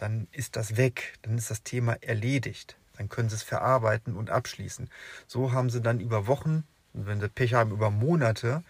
Dann 0.01 0.27
ist 0.31 0.55
das 0.55 0.77
weg, 0.77 1.13
dann 1.21 1.37
ist 1.37 1.51
das 1.51 1.61
Thema 1.61 1.93
erledigt. 2.01 2.75
Dann 2.97 3.07
können 3.07 3.29
sie 3.29 3.35
es 3.35 3.43
verarbeiten 3.43 4.15
und 4.15 4.31
abschließen. 4.31 4.89
So 5.27 5.51
haben 5.51 5.69
sie 5.69 5.79
dann 5.79 5.99
über 5.99 6.25
Wochen, 6.25 6.63
wenn 6.93 7.21
sie 7.21 7.29
Pech 7.29 7.53
haben, 7.53 7.69
über 7.69 7.91
Monate 7.91 8.63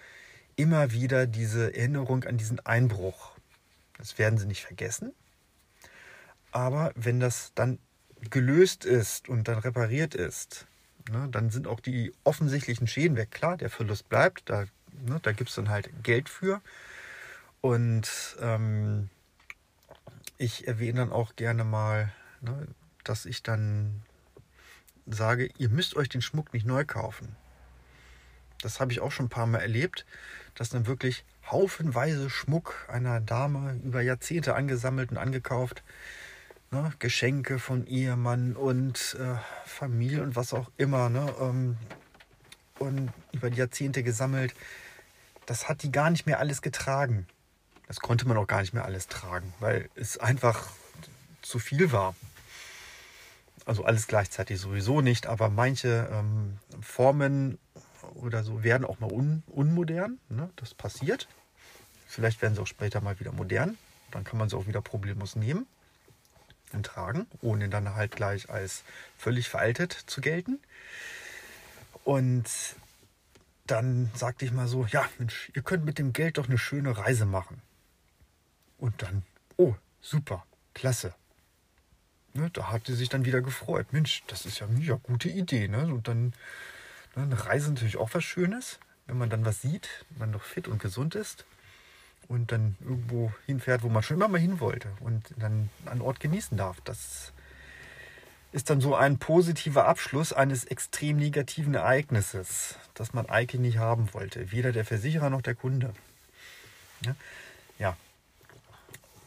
immer 0.57 0.91
wieder 0.91 1.27
diese 1.27 1.73
Erinnerung 1.73 2.25
an 2.25 2.35
diesen 2.35 2.59
Einbruch. 2.65 3.31
Das 3.97 4.17
werden 4.17 4.37
sie 4.37 4.45
nicht 4.45 4.65
vergessen, 4.65 5.13
aber 6.51 6.91
wenn 6.95 7.21
das 7.21 7.53
dann 7.55 7.79
gelöst 8.29 8.83
ist 8.83 9.29
und 9.29 9.47
dann 9.47 9.59
repariert 9.59 10.15
ist, 10.15 10.67
ne, 11.09 11.29
dann 11.31 11.49
sind 11.49 11.65
auch 11.65 11.79
die 11.79 12.13
offensichtlichen 12.25 12.87
Schäden 12.87 13.15
weg. 13.15 13.31
Klar, 13.31 13.55
der 13.55 13.69
Verlust 13.69 14.09
bleibt, 14.09 14.49
da, 14.49 14.65
ne, 15.05 15.19
da 15.21 15.31
gibt 15.31 15.49
es 15.49 15.55
dann 15.55 15.69
halt 15.69 15.89
Geld 16.03 16.27
für. 16.27 16.61
Und 17.61 18.35
ähm, 18.41 19.09
ich 20.41 20.67
erwähne 20.67 21.01
dann 21.01 21.11
auch 21.11 21.35
gerne 21.35 21.63
mal, 21.63 22.11
ne, 22.41 22.67
dass 23.03 23.25
ich 23.25 23.43
dann 23.43 24.01
sage, 25.05 25.49
ihr 25.57 25.69
müsst 25.69 25.95
euch 25.95 26.09
den 26.09 26.21
Schmuck 26.21 26.53
nicht 26.53 26.65
neu 26.65 26.83
kaufen. 26.85 27.35
Das 28.61 28.79
habe 28.79 28.91
ich 28.91 29.01
auch 29.01 29.11
schon 29.11 29.27
ein 29.27 29.29
paar 29.29 29.47
Mal 29.47 29.59
erlebt, 29.59 30.05
dass 30.55 30.69
dann 30.69 30.87
wirklich 30.87 31.25
haufenweise 31.49 32.29
Schmuck 32.29 32.87
einer 32.89 33.19
Dame 33.19 33.79
über 33.83 34.01
Jahrzehnte 34.01 34.55
angesammelt 34.55 35.11
und 35.11 35.17
angekauft 35.17 35.83
ne, 36.71 36.91
Geschenke 36.99 37.59
von 37.59 37.85
Ehemann 37.85 38.55
und 38.55 39.17
äh, 39.19 39.35
Familie 39.65 40.23
und 40.23 40.35
was 40.35 40.53
auch 40.53 40.71
immer, 40.77 41.09
ne, 41.09 41.33
ähm, 41.39 41.77
und 42.79 43.11
über 43.31 43.49
die 43.49 43.57
Jahrzehnte 43.57 44.01
gesammelt. 44.01 44.55
Das 45.45 45.69
hat 45.69 45.83
die 45.83 45.91
gar 45.91 46.09
nicht 46.09 46.25
mehr 46.25 46.39
alles 46.39 46.61
getragen. 46.61 47.27
Das 47.91 47.99
konnte 47.99 48.25
man 48.25 48.37
auch 48.37 48.47
gar 48.47 48.61
nicht 48.61 48.73
mehr 48.73 48.85
alles 48.85 49.09
tragen, 49.09 49.53
weil 49.59 49.89
es 49.95 50.17
einfach 50.17 50.69
zu 51.41 51.59
viel 51.59 51.91
war. 51.91 52.15
Also 53.65 53.83
alles 53.83 54.07
gleichzeitig 54.07 54.61
sowieso 54.61 55.01
nicht, 55.01 55.27
aber 55.27 55.49
manche 55.49 56.07
ähm, 56.09 56.57
Formen 56.79 57.59
oder 58.13 58.45
so 58.45 58.63
werden 58.63 58.85
auch 58.85 59.01
mal 59.01 59.11
un 59.11 59.43
unmodern. 59.45 60.19
Ne? 60.29 60.49
Das 60.55 60.73
passiert. 60.73 61.27
Vielleicht 62.07 62.41
werden 62.41 62.55
sie 62.55 62.61
auch 62.61 62.67
später 62.67 63.01
mal 63.01 63.19
wieder 63.19 63.33
modern. 63.33 63.77
Dann 64.11 64.23
kann 64.23 64.39
man 64.39 64.47
sie 64.47 64.55
auch 64.55 64.67
wieder 64.67 64.81
problemlos 64.81 65.35
nehmen 65.35 65.67
tragen, 66.83 67.27
ohne 67.41 67.67
dann 67.67 67.93
halt 67.93 68.15
gleich 68.15 68.49
als 68.49 68.85
völlig 69.17 69.49
veraltet 69.49 69.91
zu 69.91 70.21
gelten. 70.21 70.61
Und 72.05 72.49
dann 73.67 74.09
sagte 74.15 74.45
ich 74.45 74.53
mal 74.53 74.69
so, 74.69 74.85
ja, 74.85 75.09
Mensch, 75.17 75.51
ihr 75.55 75.61
könnt 75.61 75.83
mit 75.83 75.99
dem 75.99 76.13
Geld 76.13 76.37
doch 76.37 76.47
eine 76.47 76.57
schöne 76.57 76.97
Reise 76.97 77.25
machen. 77.25 77.61
Und 78.81 79.03
dann, 79.03 79.21
oh, 79.57 79.75
super, 80.01 80.43
klasse. 80.73 81.13
Ne, 82.33 82.49
da 82.51 82.71
hat 82.71 82.87
sie 82.87 82.95
sich 82.95 83.09
dann 83.09 83.25
wieder 83.25 83.41
gefreut. 83.41 83.93
Mensch, 83.93 84.23
das 84.25 84.45
ist 84.45 84.59
ja 84.59 84.67
eine 84.67 84.79
ja, 84.81 84.95
gute 84.95 85.29
Idee. 85.29 85.67
Ne? 85.67 85.85
Und 85.85 86.07
dann 86.07 86.33
ne, 87.15 87.23
eine 87.23 87.45
Reise 87.45 87.67
ist 87.67 87.73
natürlich 87.73 87.97
auch 87.97 88.09
was 88.13 88.23
Schönes, 88.23 88.79
wenn 89.05 89.19
man 89.19 89.29
dann 89.29 89.45
was 89.45 89.61
sieht, 89.61 89.87
man 90.17 90.31
noch 90.31 90.41
fit 90.41 90.67
und 90.67 90.81
gesund 90.81 91.13
ist 91.13 91.45
und 92.27 92.51
dann 92.51 92.75
irgendwo 92.79 93.31
hinfährt, 93.45 93.83
wo 93.83 93.89
man 93.89 94.01
schon 94.01 94.17
immer 94.17 94.29
mal 94.29 94.39
hin 94.39 94.59
wollte 94.59 94.89
und 94.99 95.31
dann 95.37 95.69
einen 95.85 96.01
Ort 96.01 96.19
genießen 96.19 96.57
darf. 96.57 96.81
Das 96.81 97.33
ist 98.53 98.71
dann 98.71 98.81
so 98.81 98.95
ein 98.95 99.19
positiver 99.19 99.85
Abschluss 99.87 100.33
eines 100.33 100.63
extrem 100.63 101.17
negativen 101.17 101.75
Ereignisses, 101.75 102.79
das 102.95 103.13
man 103.13 103.27
eigentlich 103.27 103.61
nicht 103.61 103.77
haben 103.77 104.11
wollte. 104.13 104.51
Weder 104.51 104.71
der 104.71 104.85
Versicherer 104.85 105.29
noch 105.29 105.43
der 105.43 105.53
Kunde. 105.53 105.93
Ja. 107.05 107.15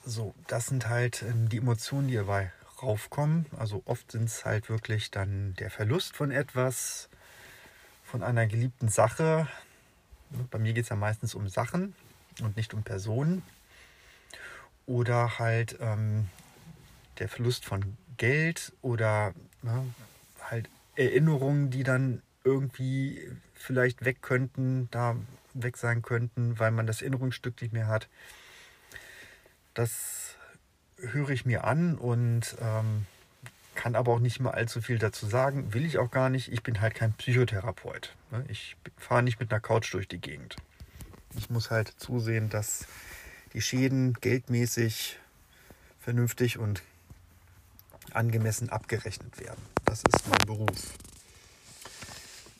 So, 0.04 0.34
das 0.46 0.66
sind 0.66 0.88
halt 0.88 1.22
ähm, 1.22 1.48
die 1.48 1.58
Emotionen, 1.58 2.08
die 2.08 2.14
dabei 2.14 2.52
raufkommen. 2.82 3.46
Also 3.56 3.82
oft 3.86 4.12
sind 4.12 4.24
es 4.24 4.44
halt 4.44 4.68
wirklich 4.68 5.10
dann 5.10 5.54
der 5.58 5.70
Verlust 5.70 6.16
von 6.16 6.30
etwas, 6.30 7.08
von 8.04 8.22
einer 8.22 8.46
geliebten 8.46 8.88
Sache. 8.88 9.48
Bei 10.50 10.58
mir 10.58 10.72
geht 10.72 10.84
es 10.84 10.90
ja 10.90 10.96
meistens 10.96 11.34
um 11.34 11.48
Sachen, 11.48 11.94
und 12.42 12.56
nicht 12.56 12.74
um 12.74 12.82
Personen. 12.82 13.42
Oder 14.86 15.38
halt 15.38 15.78
ähm, 15.80 16.28
der 17.18 17.28
Verlust 17.28 17.64
von 17.64 17.96
Geld 18.16 18.72
oder 18.82 19.34
ne, 19.62 19.86
halt 20.42 20.68
Erinnerungen, 20.96 21.70
die 21.70 21.84
dann 21.84 22.22
irgendwie 22.44 23.30
vielleicht 23.54 24.04
weg 24.04 24.20
könnten, 24.20 24.88
da 24.90 25.16
weg 25.54 25.76
sein 25.76 26.02
könnten, 26.02 26.58
weil 26.58 26.70
man 26.70 26.86
das 26.86 27.00
Erinnerungsstück 27.00 27.60
nicht 27.62 27.72
mehr 27.72 27.86
hat. 27.86 28.08
Das 29.74 30.36
höre 30.96 31.30
ich 31.30 31.44
mir 31.44 31.64
an 31.64 31.96
und 31.98 32.56
ähm, 32.60 33.06
kann 33.74 33.96
aber 33.96 34.12
auch 34.12 34.20
nicht 34.20 34.40
mal 34.40 34.52
allzu 34.52 34.80
viel 34.80 34.98
dazu 34.98 35.26
sagen. 35.26 35.74
Will 35.74 35.84
ich 35.84 35.98
auch 35.98 36.10
gar 36.10 36.30
nicht. 36.30 36.52
Ich 36.52 36.62
bin 36.62 36.80
halt 36.80 36.94
kein 36.94 37.12
Psychotherapeut. 37.12 38.14
Ne. 38.30 38.44
Ich 38.48 38.76
fahre 38.96 39.22
nicht 39.22 39.40
mit 39.40 39.52
einer 39.52 39.60
Couch 39.60 39.92
durch 39.92 40.08
die 40.08 40.20
Gegend. 40.20 40.56
Ich 41.36 41.50
muss 41.50 41.70
halt 41.70 41.92
zusehen, 41.98 42.48
dass 42.48 42.86
die 43.52 43.60
Schäden 43.60 44.14
geldmäßig 44.14 45.18
vernünftig 46.00 46.58
und 46.58 46.82
angemessen 48.12 48.70
abgerechnet 48.70 49.40
werden. 49.40 49.60
Das 49.84 50.02
ist 50.12 50.28
mein 50.28 50.46
Beruf. 50.46 50.94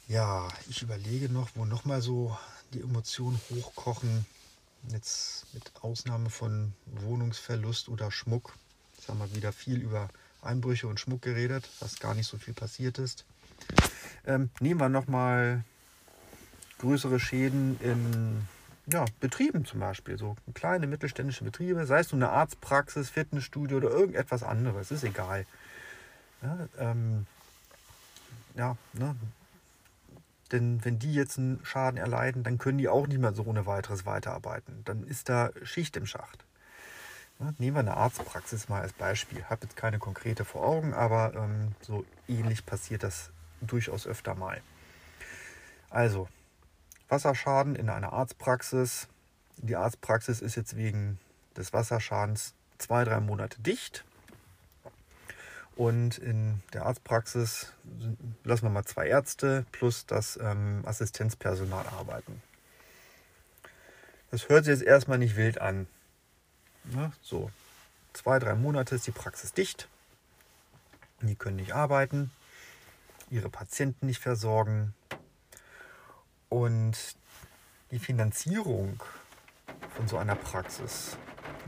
Ja, 0.08 0.48
ich 0.68 0.82
überlege 0.82 1.32
noch, 1.32 1.50
wo 1.54 1.64
nochmal 1.64 2.02
so 2.02 2.36
die 2.72 2.80
Emotionen 2.80 3.40
hochkochen. 3.50 4.26
Jetzt 4.90 5.46
mit 5.54 5.72
Ausnahme 5.82 6.30
von 6.30 6.74
Wohnungsverlust 6.86 7.88
oder 7.88 8.10
Schmuck. 8.10 8.54
Jetzt 8.96 9.08
haben 9.08 9.18
wir 9.18 9.34
wieder 9.34 9.52
viel 9.52 9.80
über 9.80 10.08
Einbrüche 10.42 10.86
und 10.86 11.00
Schmuck 11.00 11.22
geredet, 11.22 11.68
was 11.80 11.98
gar 11.98 12.14
nicht 12.14 12.26
so 12.26 12.36
viel 12.36 12.54
passiert 12.54 12.98
ist. 12.98 13.24
Ähm, 14.26 14.50
nehmen 14.60 14.80
wir 14.80 14.88
nochmal 14.88 15.64
größere 16.78 17.18
Schäden 17.18 17.78
in 17.80 18.46
ja, 18.86 19.04
Betrieben 19.20 19.64
zum 19.64 19.80
Beispiel, 19.80 20.18
so 20.18 20.36
kleine 20.52 20.86
mittelständische 20.86 21.44
Betriebe, 21.44 21.86
sei 21.86 22.00
es 22.00 22.12
nur 22.12 22.22
eine 22.22 22.30
Arztpraxis, 22.30 23.08
Fitnessstudio 23.08 23.78
oder 23.78 23.90
irgendetwas 23.90 24.42
anderes, 24.42 24.90
ist 24.90 25.04
egal. 25.04 25.46
Ja, 26.42 26.68
ähm, 26.78 27.26
ja 28.54 28.76
ne? 28.92 29.16
Denn 30.54 30.84
wenn 30.84 31.00
die 31.00 31.12
jetzt 31.12 31.36
einen 31.36 31.58
Schaden 31.64 31.98
erleiden, 31.98 32.44
dann 32.44 32.58
können 32.58 32.78
die 32.78 32.88
auch 32.88 33.08
nicht 33.08 33.18
mehr 33.18 33.34
so 33.34 33.42
ohne 33.42 33.66
weiteres 33.66 34.06
weiterarbeiten. 34.06 34.82
Dann 34.84 35.02
ist 35.02 35.28
da 35.28 35.50
Schicht 35.64 35.96
im 35.96 36.06
Schacht. 36.06 36.44
Nehmen 37.58 37.76
wir 37.76 37.80
eine 37.80 37.96
Arztpraxis 37.96 38.68
mal 38.68 38.80
als 38.80 38.92
Beispiel. 38.92 39.38
Ich 39.38 39.50
habe 39.50 39.64
jetzt 39.64 39.76
keine 39.76 39.98
konkrete 39.98 40.44
vor 40.44 40.64
Augen, 40.64 40.94
aber 40.94 41.34
ähm, 41.34 41.72
so 41.80 42.04
ähnlich 42.28 42.64
passiert 42.64 43.02
das 43.02 43.30
durchaus 43.60 44.06
öfter 44.06 44.36
mal. 44.36 44.62
Also, 45.90 46.28
Wasserschaden 47.08 47.74
in 47.74 47.90
einer 47.90 48.12
Arztpraxis. 48.12 49.08
Die 49.56 49.74
Arztpraxis 49.74 50.40
ist 50.40 50.54
jetzt 50.54 50.76
wegen 50.76 51.18
des 51.56 51.72
Wasserschadens 51.72 52.54
zwei, 52.78 53.04
drei 53.04 53.18
Monate 53.18 53.60
dicht. 53.60 54.04
Und 55.76 56.18
in 56.18 56.62
der 56.72 56.86
Arztpraxis 56.86 57.72
lassen 58.44 58.62
wir 58.62 58.70
mal 58.70 58.84
zwei 58.84 59.08
Ärzte 59.08 59.66
plus 59.72 60.06
das 60.06 60.38
ähm, 60.40 60.82
Assistenzpersonal 60.86 61.86
arbeiten. 61.88 62.40
Das 64.30 64.48
hört 64.48 64.64
sich 64.64 64.72
jetzt 64.72 64.86
erstmal 64.86 65.18
nicht 65.18 65.36
wild 65.36 65.60
an. 65.60 65.86
Na, 66.84 67.12
so, 67.22 67.50
zwei, 68.12 68.38
drei 68.38 68.54
Monate 68.54 68.94
ist 68.94 69.06
die 69.06 69.12
Praxis 69.12 69.52
dicht. 69.52 69.88
Die 71.22 71.34
können 71.34 71.56
nicht 71.56 71.72
arbeiten, 71.72 72.30
ihre 73.30 73.48
Patienten 73.48 74.06
nicht 74.06 74.20
versorgen. 74.20 74.94
Und 76.48 77.16
die 77.90 77.98
Finanzierung 77.98 79.02
von 79.96 80.06
so 80.06 80.18
einer 80.18 80.36
Praxis 80.36 81.16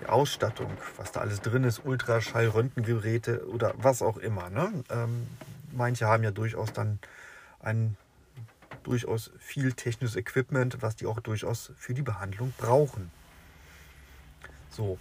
die 0.01 0.07
Ausstattung, 0.07 0.71
was 0.97 1.13
da 1.13 1.21
alles 1.21 1.41
drin 1.41 1.65
ist, 1.65 1.85
Ultraschall, 1.85 2.49
Röntgengeräte 2.49 3.47
oder 3.49 3.75
was 3.77 4.03
auch 4.03 4.17
immer. 4.17 4.51
Ne? 4.51 4.85
Ähm, 4.91 5.27
manche 5.73 6.07
haben 6.07 6.23
ja 6.23 6.31
durchaus 6.31 6.73
dann 6.73 6.99
ein 7.61 7.97
durchaus 8.83 9.31
viel 9.39 9.73
technisches 9.73 10.17
Equipment, 10.17 10.81
was 10.81 10.97
die 10.97 11.07
auch 11.07 11.21
durchaus 11.21 11.73
für 11.77 11.95
die 11.95 12.03
Behandlung 12.03 12.53
brauchen. 12.57 13.11
So, 14.71 14.99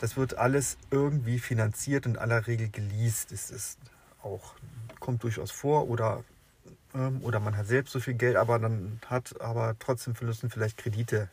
das 0.00 0.16
wird 0.16 0.38
alles 0.38 0.78
irgendwie 0.90 1.38
finanziert 1.38 2.06
in 2.06 2.16
aller 2.16 2.46
Regel 2.46 2.70
geleast. 2.70 3.32
Es 3.32 3.50
ist 3.50 3.78
auch 4.22 4.54
kommt 5.00 5.22
durchaus 5.22 5.50
vor 5.50 5.88
oder 5.88 6.24
ähm, 6.94 7.20
oder 7.22 7.40
man 7.40 7.56
hat 7.56 7.66
selbst 7.66 7.92
so 7.92 8.00
viel 8.00 8.14
Geld, 8.14 8.36
aber 8.36 8.58
dann 8.58 9.00
hat 9.06 9.40
aber 9.40 9.76
trotzdem 9.78 10.14
müssen 10.20 10.50
vielleicht 10.50 10.78
Kredite 10.78 11.28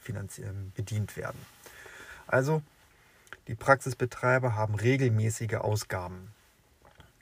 bedient 0.76 1.18
werden. 1.18 1.40
Also 2.28 2.62
die 3.48 3.56
Praxisbetreiber 3.56 4.56
haben 4.56 4.76
regelmäßige 4.76 5.56
Ausgaben. 5.56 6.34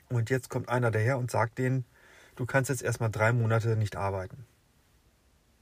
Und 0.08 0.30
jetzt 0.30 0.48
kommt 0.48 0.68
einer 0.68 0.90
daher 0.90 1.18
und 1.18 1.30
sagt 1.30 1.58
denen, 1.58 1.84
du 2.36 2.46
kannst 2.46 2.70
jetzt 2.70 2.82
erstmal 2.82 3.10
drei 3.10 3.32
Monate 3.32 3.76
nicht 3.76 3.96
arbeiten. 3.96 4.46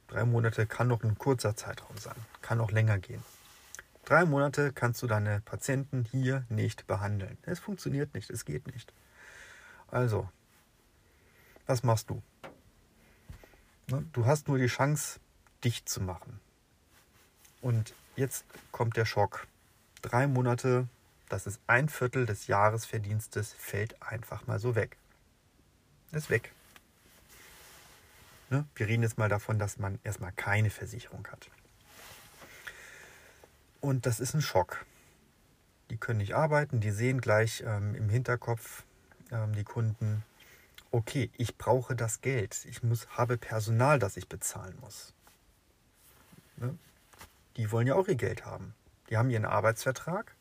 Drei 0.08 0.24
Monate 0.24 0.66
kann 0.66 0.88
noch 0.88 1.02
ein 1.02 1.16
kurzer 1.18 1.56
Zeitraum 1.56 1.96
sein, 1.96 2.16
kann 2.42 2.60
auch 2.60 2.70
länger 2.70 2.98
gehen. 2.98 3.22
Drei 4.04 4.24
Monate 4.24 4.72
kannst 4.72 5.00
du 5.02 5.06
deine 5.06 5.40
Patienten 5.40 6.04
hier 6.04 6.44
nicht 6.48 6.86
behandeln. 6.86 7.38
Es 7.42 7.60
funktioniert 7.60 8.14
nicht, 8.14 8.30
es 8.30 8.44
geht 8.44 8.66
nicht. 8.66 8.92
Also, 9.88 10.28
was 11.66 11.82
machst 11.82 12.10
du? 12.10 12.22
Ne, 13.88 14.04
du 14.12 14.26
hast 14.26 14.48
nur 14.48 14.58
die 14.58 14.66
Chance, 14.66 15.20
dicht 15.64 15.88
zu 15.88 16.00
machen. 16.00 16.40
Und 17.60 17.94
jetzt 18.16 18.44
kommt 18.72 18.96
der 18.96 19.04
Schock 19.04 19.46
drei 20.02 20.26
Monate, 20.26 20.88
das 21.28 21.46
ist 21.46 21.60
ein 21.66 21.88
Viertel 21.88 22.26
des 22.26 22.46
Jahresverdienstes, 22.46 23.54
fällt 23.54 24.00
einfach 24.02 24.46
mal 24.46 24.58
so 24.58 24.74
weg. 24.74 24.96
Ist 26.10 26.28
weg. 26.28 26.52
Ne? 28.50 28.66
Wir 28.74 28.86
reden 28.86 29.02
jetzt 29.02 29.16
mal 29.16 29.30
davon, 29.30 29.58
dass 29.58 29.78
man 29.78 29.98
erstmal 30.04 30.32
keine 30.32 30.68
Versicherung 30.68 31.26
hat. 31.28 31.48
Und 33.80 34.04
das 34.04 34.20
ist 34.20 34.34
ein 34.34 34.42
Schock. 34.42 34.84
Die 35.88 35.96
können 35.96 36.18
nicht 36.18 36.34
arbeiten, 36.34 36.80
die 36.80 36.90
sehen 36.90 37.20
gleich 37.20 37.62
ähm, 37.66 37.94
im 37.94 38.08
Hinterkopf 38.08 38.84
ähm, 39.30 39.54
die 39.54 39.64
Kunden, 39.64 40.22
okay, 40.90 41.30
ich 41.36 41.56
brauche 41.56 41.96
das 41.96 42.20
Geld, 42.20 42.64
ich 42.66 42.82
muss, 42.82 43.08
habe 43.08 43.38
Personal, 43.38 43.98
das 43.98 44.16
ich 44.16 44.28
bezahlen 44.28 44.76
muss. 44.80 45.14
Ne? 46.56 46.76
Die 47.56 47.72
wollen 47.72 47.86
ja 47.86 47.94
auch 47.94 48.08
ihr 48.08 48.14
Geld 48.14 48.44
haben. 48.44 48.74
Die 49.12 49.18
haben 49.18 49.28
ihren 49.28 49.44
Arbeitsvertrag 49.44 50.34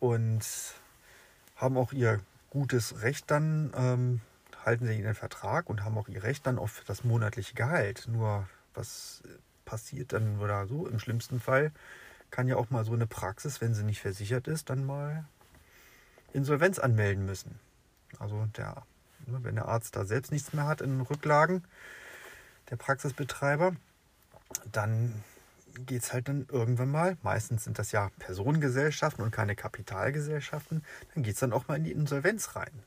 und 0.00 0.44
haben 1.54 1.76
auch 1.76 1.92
ihr 1.92 2.18
gutes 2.50 3.02
Recht 3.02 3.30
dann, 3.30 3.72
ähm, 3.76 4.20
halten 4.64 4.88
sie 4.88 4.98
ihren 4.98 5.14
Vertrag 5.14 5.70
und 5.70 5.84
haben 5.84 5.96
auch 5.96 6.08
ihr 6.08 6.24
Recht 6.24 6.48
dann 6.48 6.58
auf 6.58 6.82
das 6.88 7.04
monatliche 7.04 7.54
Gehalt. 7.54 8.08
Nur 8.08 8.48
was 8.74 9.22
passiert 9.64 10.12
dann 10.12 10.40
oder 10.40 10.66
so, 10.66 10.88
im 10.88 10.98
schlimmsten 10.98 11.38
Fall 11.38 11.70
kann 12.32 12.48
ja 12.48 12.56
auch 12.56 12.70
mal 12.70 12.84
so 12.84 12.92
eine 12.92 13.06
Praxis, 13.06 13.60
wenn 13.60 13.72
sie 13.72 13.84
nicht 13.84 14.00
versichert 14.00 14.48
ist, 14.48 14.68
dann 14.68 14.84
mal 14.84 15.24
Insolvenz 16.32 16.80
anmelden 16.80 17.24
müssen. 17.24 17.60
Also 18.18 18.48
der, 18.56 18.82
ne, 19.26 19.38
wenn 19.44 19.54
der 19.54 19.68
Arzt 19.68 19.94
da 19.94 20.04
selbst 20.04 20.32
nichts 20.32 20.52
mehr 20.52 20.66
hat 20.66 20.80
in 20.80 21.02
Rücklagen, 21.02 21.62
der 22.68 22.74
Praxisbetreiber, 22.78 23.76
dann 24.72 25.22
geht 25.84 26.02
es 26.02 26.12
halt 26.12 26.28
dann 26.28 26.46
irgendwann 26.50 26.90
mal, 26.90 27.16
meistens 27.22 27.64
sind 27.64 27.78
das 27.78 27.92
ja 27.92 28.10
Personengesellschaften 28.18 29.22
und 29.24 29.30
keine 29.30 29.56
Kapitalgesellschaften, 29.56 30.84
dann 31.14 31.22
geht 31.22 31.34
es 31.34 31.40
dann 31.40 31.52
auch 31.52 31.68
mal 31.68 31.76
in 31.76 31.84
die 31.84 31.92
Insolvenz 31.92 32.56
rein. 32.56 32.82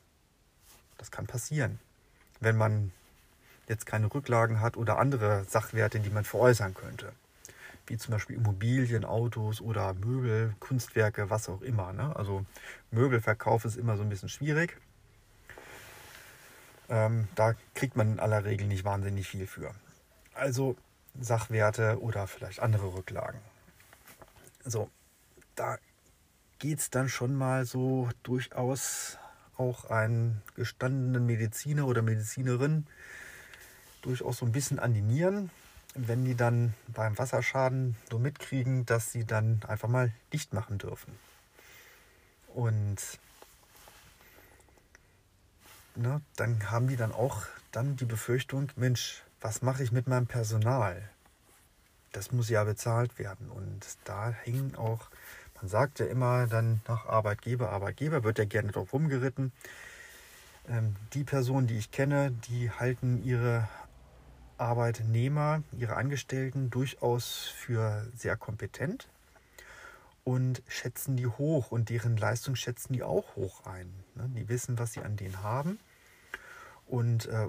Das 0.98 1.12
kann 1.12 1.28
passieren, 1.28 1.80
wenn 2.40 2.58
man 2.58 2.92
jetzt 3.68 3.86
keine 3.86 4.14
Rücklagen 4.14 4.60
hat 4.62 4.78
oder 4.78 4.98
andere 4.98 5.46
Sachwerte, 5.46 6.00
die 6.00 6.10
man 6.10 6.26
veräußern 6.26 6.74
könnte. 6.74 7.14
Wie 7.86 7.98
zum 7.98 8.12
Beispiel 8.12 8.36
Immobilien, 8.36 9.06
Autos 9.06 9.62
oder 9.62 9.94
Möbel, 9.94 10.56
Kunstwerke, 10.60 11.30
was 11.30 11.50
auch 11.50 11.62
immer. 11.62 11.94
Ne? 11.94 12.16
Also 12.16 12.46
Möbelverkauf 12.92 13.66
ist 13.66 13.78
immer 13.78 13.98
so 13.98 14.04
ein 14.04 14.10
bisschen 14.10 14.30
schwierig. 14.30 14.78
Ähm, 16.90 17.28
da 17.36 17.56
kriegt 17.76 17.96
man 17.96 18.14
in 18.14 18.20
aller 18.20 18.46
Regel 18.46 18.68
nicht 18.68 18.84
wahnsinnig 18.84 19.28
viel 19.28 19.48
für. 19.48 19.72
Also 20.34 20.76
Sachwerte 21.20 22.02
oder 22.02 22.28
vielleicht 22.28 22.60
andere 22.60 22.94
Rücklagen. 22.94 23.40
So, 24.66 24.90
da 25.56 25.78
geht 26.60 26.80
es 26.80 26.90
dann 26.90 27.10
schon 27.10 27.36
mal 27.36 27.66
so 27.66 28.10
durchaus 28.24 29.18
auch 29.58 29.86
einen 29.86 30.42
gestandenen 30.56 31.26
Mediziner 31.26 31.88
oder 31.88 32.02
Medizinerin 32.02 32.88
durchaus 34.02 34.38
so 34.38 34.46
ein 34.46 34.52
bisschen 34.52 34.80
an 34.80 34.94
die 34.94 35.02
Nieren, 35.02 35.50
wenn 35.96 36.24
die 36.24 36.36
dann 36.36 36.74
beim 36.88 37.18
Wasserschaden 37.18 37.96
so 38.10 38.20
mitkriegen, 38.20 38.86
dass 38.86 39.12
sie 39.12 39.26
dann 39.26 39.62
einfach 39.68 39.90
mal 39.90 40.14
dicht 40.32 40.54
machen 40.54 40.78
dürfen. 40.78 41.18
Und 42.54 42.98
ne, 45.96 46.22
dann 46.36 46.72
haben 46.72 46.88
die 46.88 46.96
dann 46.96 47.12
auch 47.12 47.44
dann 47.72 47.96
die 47.96 48.06
Befürchtung, 48.06 48.72
Mensch, 48.76 49.24
was 49.42 49.62
mache 49.62 49.84
ich 49.84 49.92
mit 49.92 50.08
meinem 50.08 50.28
Personal? 50.28 51.10
Das 52.12 52.32
muss 52.32 52.50
ja 52.50 52.64
bezahlt 52.64 53.20
werden. 53.20 53.50
Und 53.50 53.86
da 54.04 54.32
hängen 54.32 54.76
auch, 54.76 55.10
man 55.56 55.70
sagt 55.70 56.00
ja 56.00 56.08
immer 56.08 56.48
dann 56.48 56.82
nach 56.88 57.06
Arbeitgeber, 57.06 57.70
Arbeitgeber, 57.70 58.24
wird 58.24 58.40
ja 58.40 58.46
gerne 58.46 58.72
drauf 58.72 58.94
rumgeritten. 58.94 59.52
Ähm, 60.68 60.96
die 61.14 61.24
Personen, 61.24 61.68
die 61.68 61.78
ich 61.78 61.92
kenne, 61.92 62.32
die 62.32 62.72
halten 62.72 63.24
ihre 63.24 63.68
Arbeitnehmer, 64.58 65.64
ihre 65.72 65.96
Angestellten 65.96 66.70
durchaus 66.70 67.48
für 67.56 68.06
sehr 68.16 68.36
kompetent 68.36 69.08
und 70.26 70.62
schätzen 70.68 71.16
die 71.16 71.28
hoch 71.28 71.72
und 71.72 71.90
deren 71.90 72.18
Leistung 72.18 72.56
schätzen 72.56 72.94
die 72.94 73.04
auch 73.04 73.36
hoch 73.36 73.66
ein. 73.66 73.92
Ne? 74.16 74.30
Die 74.36 74.50
wissen, 74.50 74.78
was 74.78 74.94
sie 74.94 75.02
an 75.02 75.16
denen 75.16 75.42
haben 75.42 75.80
und 76.88 77.28
äh, 77.28 77.48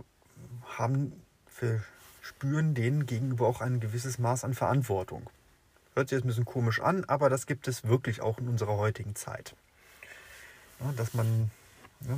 haben 0.79 1.13
für, 1.61 1.83
spüren 2.23 2.75
denen 2.75 3.05
gegenüber 3.05 3.47
auch 3.47 3.61
ein 3.61 3.81
gewisses 3.81 4.19
Maß 4.19 4.45
an 4.45 4.55
Verantwortung. 4.55 5.29
Hört 5.95 6.09
sich 6.09 6.17
jetzt 6.17 6.25
ein 6.25 6.29
bisschen 6.29 6.47
komisch 6.47 6.81
an, 6.81 7.05
aber 7.05 7.29
das 7.29 7.47
gibt 7.47 7.69
es 7.69 7.85
wirklich 7.85 8.23
auch 8.23 8.39
in 8.39 8.49
unserer 8.49 8.79
heutigen 8.79 9.15
Zeit. 9.15 9.55
Ja, 10.81 10.93
dass 10.97 11.13
man, 11.13 11.51
ja, 12.01 12.17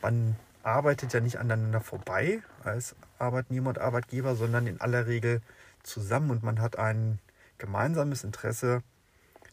man 0.00 0.36
arbeitet 0.62 1.12
ja 1.12 1.18
nicht 1.18 1.38
aneinander 1.38 1.80
vorbei 1.80 2.40
als 2.62 2.94
Arbeitnehmer 3.18 3.70
und 3.70 3.80
Arbeitgeber, 3.80 4.36
sondern 4.36 4.68
in 4.68 4.80
aller 4.80 5.08
Regel 5.08 5.42
zusammen 5.82 6.30
und 6.30 6.44
man 6.44 6.60
hat 6.60 6.78
ein 6.78 7.18
gemeinsames 7.58 8.22
Interesse, 8.22 8.82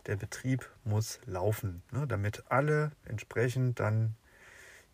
der 0.05 0.17
Betrieb 0.17 0.69
muss 0.83 1.19
laufen, 1.25 1.81
ne, 1.91 2.05
damit 2.05 2.43
alle 2.49 2.91
entsprechend 3.05 3.79
dann 3.79 4.15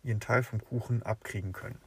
ihren 0.02 0.20
Teil 0.20 0.42
vom 0.42 0.62
Kuchen 0.64 1.02
abkriegen 1.02 1.52
können. 1.52 1.78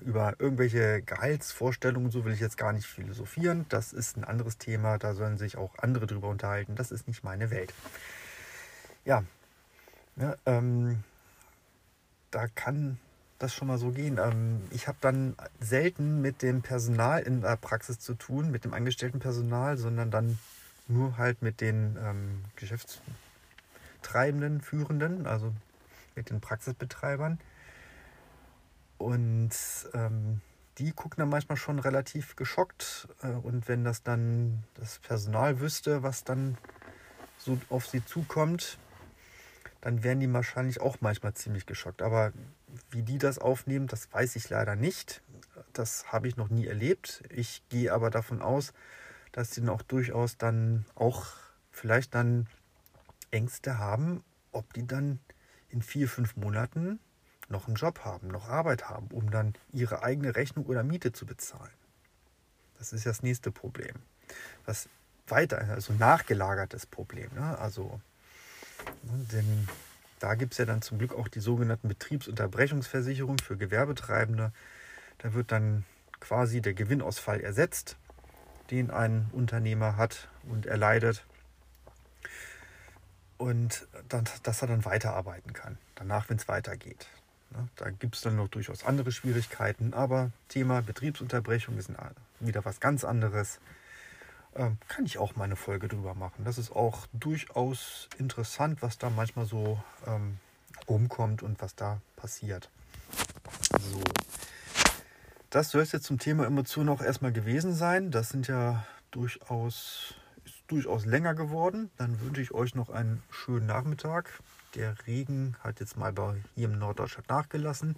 Über 0.00 0.34
irgendwelche 0.38 1.02
Gehaltsvorstellungen, 1.02 2.10
so 2.10 2.24
will 2.24 2.32
ich 2.32 2.40
jetzt 2.40 2.56
gar 2.56 2.72
nicht 2.72 2.86
philosophieren. 2.86 3.66
Das 3.68 3.92
ist 3.92 4.16
ein 4.16 4.24
anderes 4.24 4.58
Thema, 4.58 4.98
da 4.98 5.14
sollen 5.14 5.38
sich 5.38 5.56
auch 5.56 5.78
andere 5.78 6.06
drüber 6.06 6.28
unterhalten. 6.28 6.74
Das 6.74 6.90
ist 6.90 7.06
nicht 7.06 7.24
meine 7.24 7.50
Welt. 7.50 7.72
Ja, 9.04 9.22
ja 10.16 10.36
ähm, 10.46 11.04
da 12.30 12.48
kann 12.48 12.98
das 13.38 13.54
schon 13.54 13.68
mal 13.68 13.78
so 13.78 13.90
gehen. 13.90 14.18
Ähm, 14.18 14.62
ich 14.70 14.88
habe 14.88 14.98
dann 15.00 15.36
selten 15.60 16.20
mit 16.20 16.42
dem 16.42 16.62
Personal 16.62 17.22
in 17.22 17.42
der 17.42 17.56
Praxis 17.56 18.00
zu 18.00 18.14
tun, 18.14 18.50
mit 18.50 18.64
dem 18.64 18.74
angestellten 18.74 19.20
Personal, 19.20 19.76
sondern 19.76 20.10
dann 20.10 20.38
nur 20.88 21.18
halt 21.18 21.42
mit 21.42 21.60
den 21.60 21.96
ähm, 22.02 22.44
Geschäftstreibenden, 22.56 24.60
Führenden, 24.60 25.26
also 25.26 25.52
mit 26.16 26.30
den 26.30 26.40
Praxisbetreibern. 26.40 27.38
Und 28.98 29.50
ähm, 29.94 30.40
die 30.78 30.92
gucken 30.92 31.18
dann 31.18 31.28
manchmal 31.28 31.56
schon 31.56 31.78
relativ 31.78 32.36
geschockt. 32.36 33.08
Äh, 33.22 33.28
und 33.28 33.68
wenn 33.68 33.84
das 33.84 34.02
dann 34.02 34.64
das 34.74 34.98
Personal 34.98 35.60
wüsste, 35.60 36.02
was 36.02 36.24
dann 36.24 36.58
so 37.38 37.58
auf 37.70 37.86
sie 37.86 38.04
zukommt, 38.04 38.78
dann 39.80 40.02
werden 40.02 40.20
die 40.20 40.32
wahrscheinlich 40.32 40.80
auch 40.80 40.96
manchmal 41.00 41.34
ziemlich 41.34 41.66
geschockt. 41.66 42.02
Aber 42.02 42.32
wie 42.90 43.02
die 43.02 43.18
das 43.18 43.38
aufnehmen, 43.38 43.86
das 43.86 44.12
weiß 44.12 44.36
ich 44.36 44.50
leider 44.50 44.76
nicht. 44.76 45.22
Das 45.72 46.12
habe 46.12 46.28
ich 46.28 46.36
noch 46.36 46.48
nie 46.50 46.66
erlebt. 46.66 47.22
Ich 47.30 47.62
gehe 47.68 47.92
aber 47.92 48.10
davon 48.10 48.42
aus, 48.42 48.72
dass 49.32 49.52
sie 49.52 49.60
dann 49.60 49.70
auch 49.70 49.82
durchaus 49.82 50.36
dann 50.36 50.84
auch 50.94 51.26
vielleicht 51.70 52.14
dann 52.14 52.48
Ängste 53.30 53.78
haben, 53.78 54.24
ob 54.52 54.72
die 54.72 54.86
dann 54.86 55.20
in 55.68 55.82
vier, 55.82 56.08
fünf 56.08 56.36
Monaten 56.36 56.98
noch 57.48 57.66
einen 57.66 57.76
Job 57.76 58.00
haben, 58.04 58.28
noch 58.28 58.48
Arbeit 58.48 58.88
haben, 58.88 59.08
um 59.08 59.30
dann 59.30 59.54
ihre 59.72 60.02
eigene 60.02 60.36
Rechnung 60.36 60.66
oder 60.66 60.82
Miete 60.82 61.12
zu 61.12 61.26
bezahlen. 61.26 61.72
Das 62.78 62.92
ist 62.92 63.06
das 63.06 63.22
nächste 63.22 63.50
Problem. 63.50 63.96
Was 64.66 64.88
weiter, 65.26 65.66
also 65.70 65.92
nachgelagertes 65.92 66.86
Problem. 66.86 67.30
Ne? 67.34 67.58
Also, 67.58 68.00
ne, 69.02 69.26
denn 69.32 69.68
da 70.20 70.34
gibt 70.34 70.52
es 70.52 70.58
ja 70.58 70.64
dann 70.64 70.82
zum 70.82 70.98
Glück 70.98 71.14
auch 71.14 71.28
die 71.28 71.40
sogenannten 71.40 71.88
Betriebsunterbrechungsversicherungen 71.88 73.38
für 73.38 73.56
Gewerbetreibende. 73.56 74.52
Da 75.18 75.34
wird 75.34 75.52
dann 75.52 75.84
quasi 76.20 76.60
der 76.60 76.74
Gewinnausfall 76.74 77.40
ersetzt, 77.40 77.96
den 78.70 78.90
ein 78.90 79.28
Unternehmer 79.32 79.96
hat 79.96 80.28
und 80.48 80.66
erleidet. 80.66 81.24
Und 83.36 83.86
dann, 84.08 84.24
dass 84.42 84.62
er 84.62 84.68
dann 84.68 84.84
weiterarbeiten 84.84 85.52
kann, 85.52 85.78
danach, 85.94 86.28
wenn 86.28 86.38
es 86.38 86.48
weitergeht. 86.48 87.06
Ne? 87.50 87.68
Da 87.76 87.90
gibt 87.90 88.16
es 88.16 88.22
dann 88.22 88.36
noch 88.36 88.48
durchaus 88.48 88.84
andere 88.84 89.12
Schwierigkeiten, 89.12 89.94
aber 89.94 90.30
Thema 90.48 90.82
Betriebsunterbrechung 90.82 91.76
ist 91.78 91.90
wieder 92.40 92.64
was 92.64 92.80
ganz 92.80 93.04
anderes. 93.04 93.60
Ähm, 94.54 94.78
kann 94.88 95.06
ich 95.06 95.18
auch 95.18 95.36
mal 95.36 95.44
eine 95.44 95.56
Folge 95.56 95.88
drüber 95.88 96.14
machen. 96.14 96.44
Das 96.44 96.58
ist 96.58 96.72
auch 96.72 97.06
durchaus 97.12 98.08
interessant, 98.18 98.82
was 98.82 98.98
da 98.98 99.10
manchmal 99.10 99.46
so 99.46 99.82
ähm, 100.06 100.38
rumkommt 100.88 101.42
und 101.42 101.60
was 101.60 101.74
da 101.74 102.00
passiert. 102.16 102.70
So. 103.92 104.00
Das 105.50 105.70
soll 105.70 105.82
es 105.82 105.92
jetzt 105.92 106.04
zum 106.04 106.18
Thema 106.18 106.44
Emotionen 106.44 106.88
auch 106.90 107.00
erstmal 107.00 107.32
gewesen 107.32 107.72
sein. 107.72 108.10
Das 108.10 108.30
sind 108.30 108.48
ja 108.48 108.84
durchaus, 109.10 110.14
ist 110.44 110.62
durchaus 110.66 111.06
länger 111.06 111.34
geworden. 111.34 111.90
Dann 111.96 112.20
wünsche 112.20 112.42
ich 112.42 112.52
euch 112.52 112.74
noch 112.74 112.90
einen 112.90 113.22
schönen 113.30 113.66
Nachmittag. 113.66 114.40
Der 114.74 114.94
Regen 115.06 115.56
hat 115.60 115.80
jetzt 115.80 115.96
mal 115.96 116.12
bei, 116.12 116.42
hier 116.54 116.66
im 116.66 116.78
Norddeutschland 116.78 117.30
nachgelassen. 117.30 117.96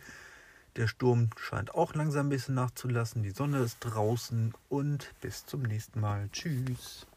Der 0.77 0.87
Sturm 0.87 1.31
scheint 1.37 1.75
auch 1.75 1.95
langsam 1.95 2.27
ein 2.27 2.31
bisschen 2.31 2.55
nachzulassen. 2.55 3.25
Die 3.25 3.31
Sonne 3.31 3.59
ist 3.59 3.79
draußen 3.81 4.55
und 4.69 5.13
bis 5.21 5.47
zum 5.47 5.63
nächsten 5.63 5.99
Mal. 6.01 6.29
Tschüss. 6.31 7.09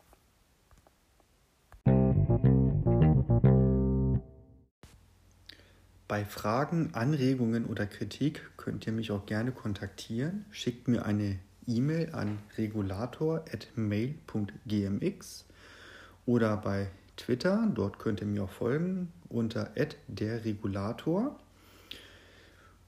Bei 6.07 6.25
Fragen, 6.25 6.95
Anregungen 6.95 7.65
oder 7.65 7.85
Kritik 7.85 8.49
könnt 8.57 8.87
ihr 8.87 8.93
mich 8.93 9.11
auch 9.11 9.27
gerne 9.27 9.51
kontaktieren. 9.51 10.45
Schickt 10.49 10.87
mir 10.87 11.05
eine 11.05 11.37
E-Mail 11.67 12.15
an 12.15 12.39
regulator.mail.gmx 12.57 15.45
oder 16.25 16.57
bei 16.57 16.89
Twitter, 17.15 17.69
dort 17.73 17.99
könnt 17.99 18.21
ihr 18.21 18.27
mir 18.27 18.45
auch 18.45 18.49
folgen 18.49 19.13
unter 19.33 19.71
@derregulator 20.07 21.37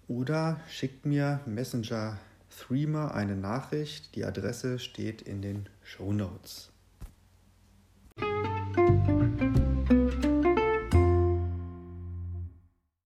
oder 0.07 0.59
schickt 0.69 1.05
mir 1.05 1.41
Messenger 1.45 2.19
Threema 2.49 3.09
eine 3.09 3.35
Nachricht. 3.35 4.15
Die 4.15 4.23
Adresse 4.23 4.79
steht 4.79 5.21
in 5.21 5.41
den 5.41 5.67
Show 5.83 6.13
Notes. 6.13 6.71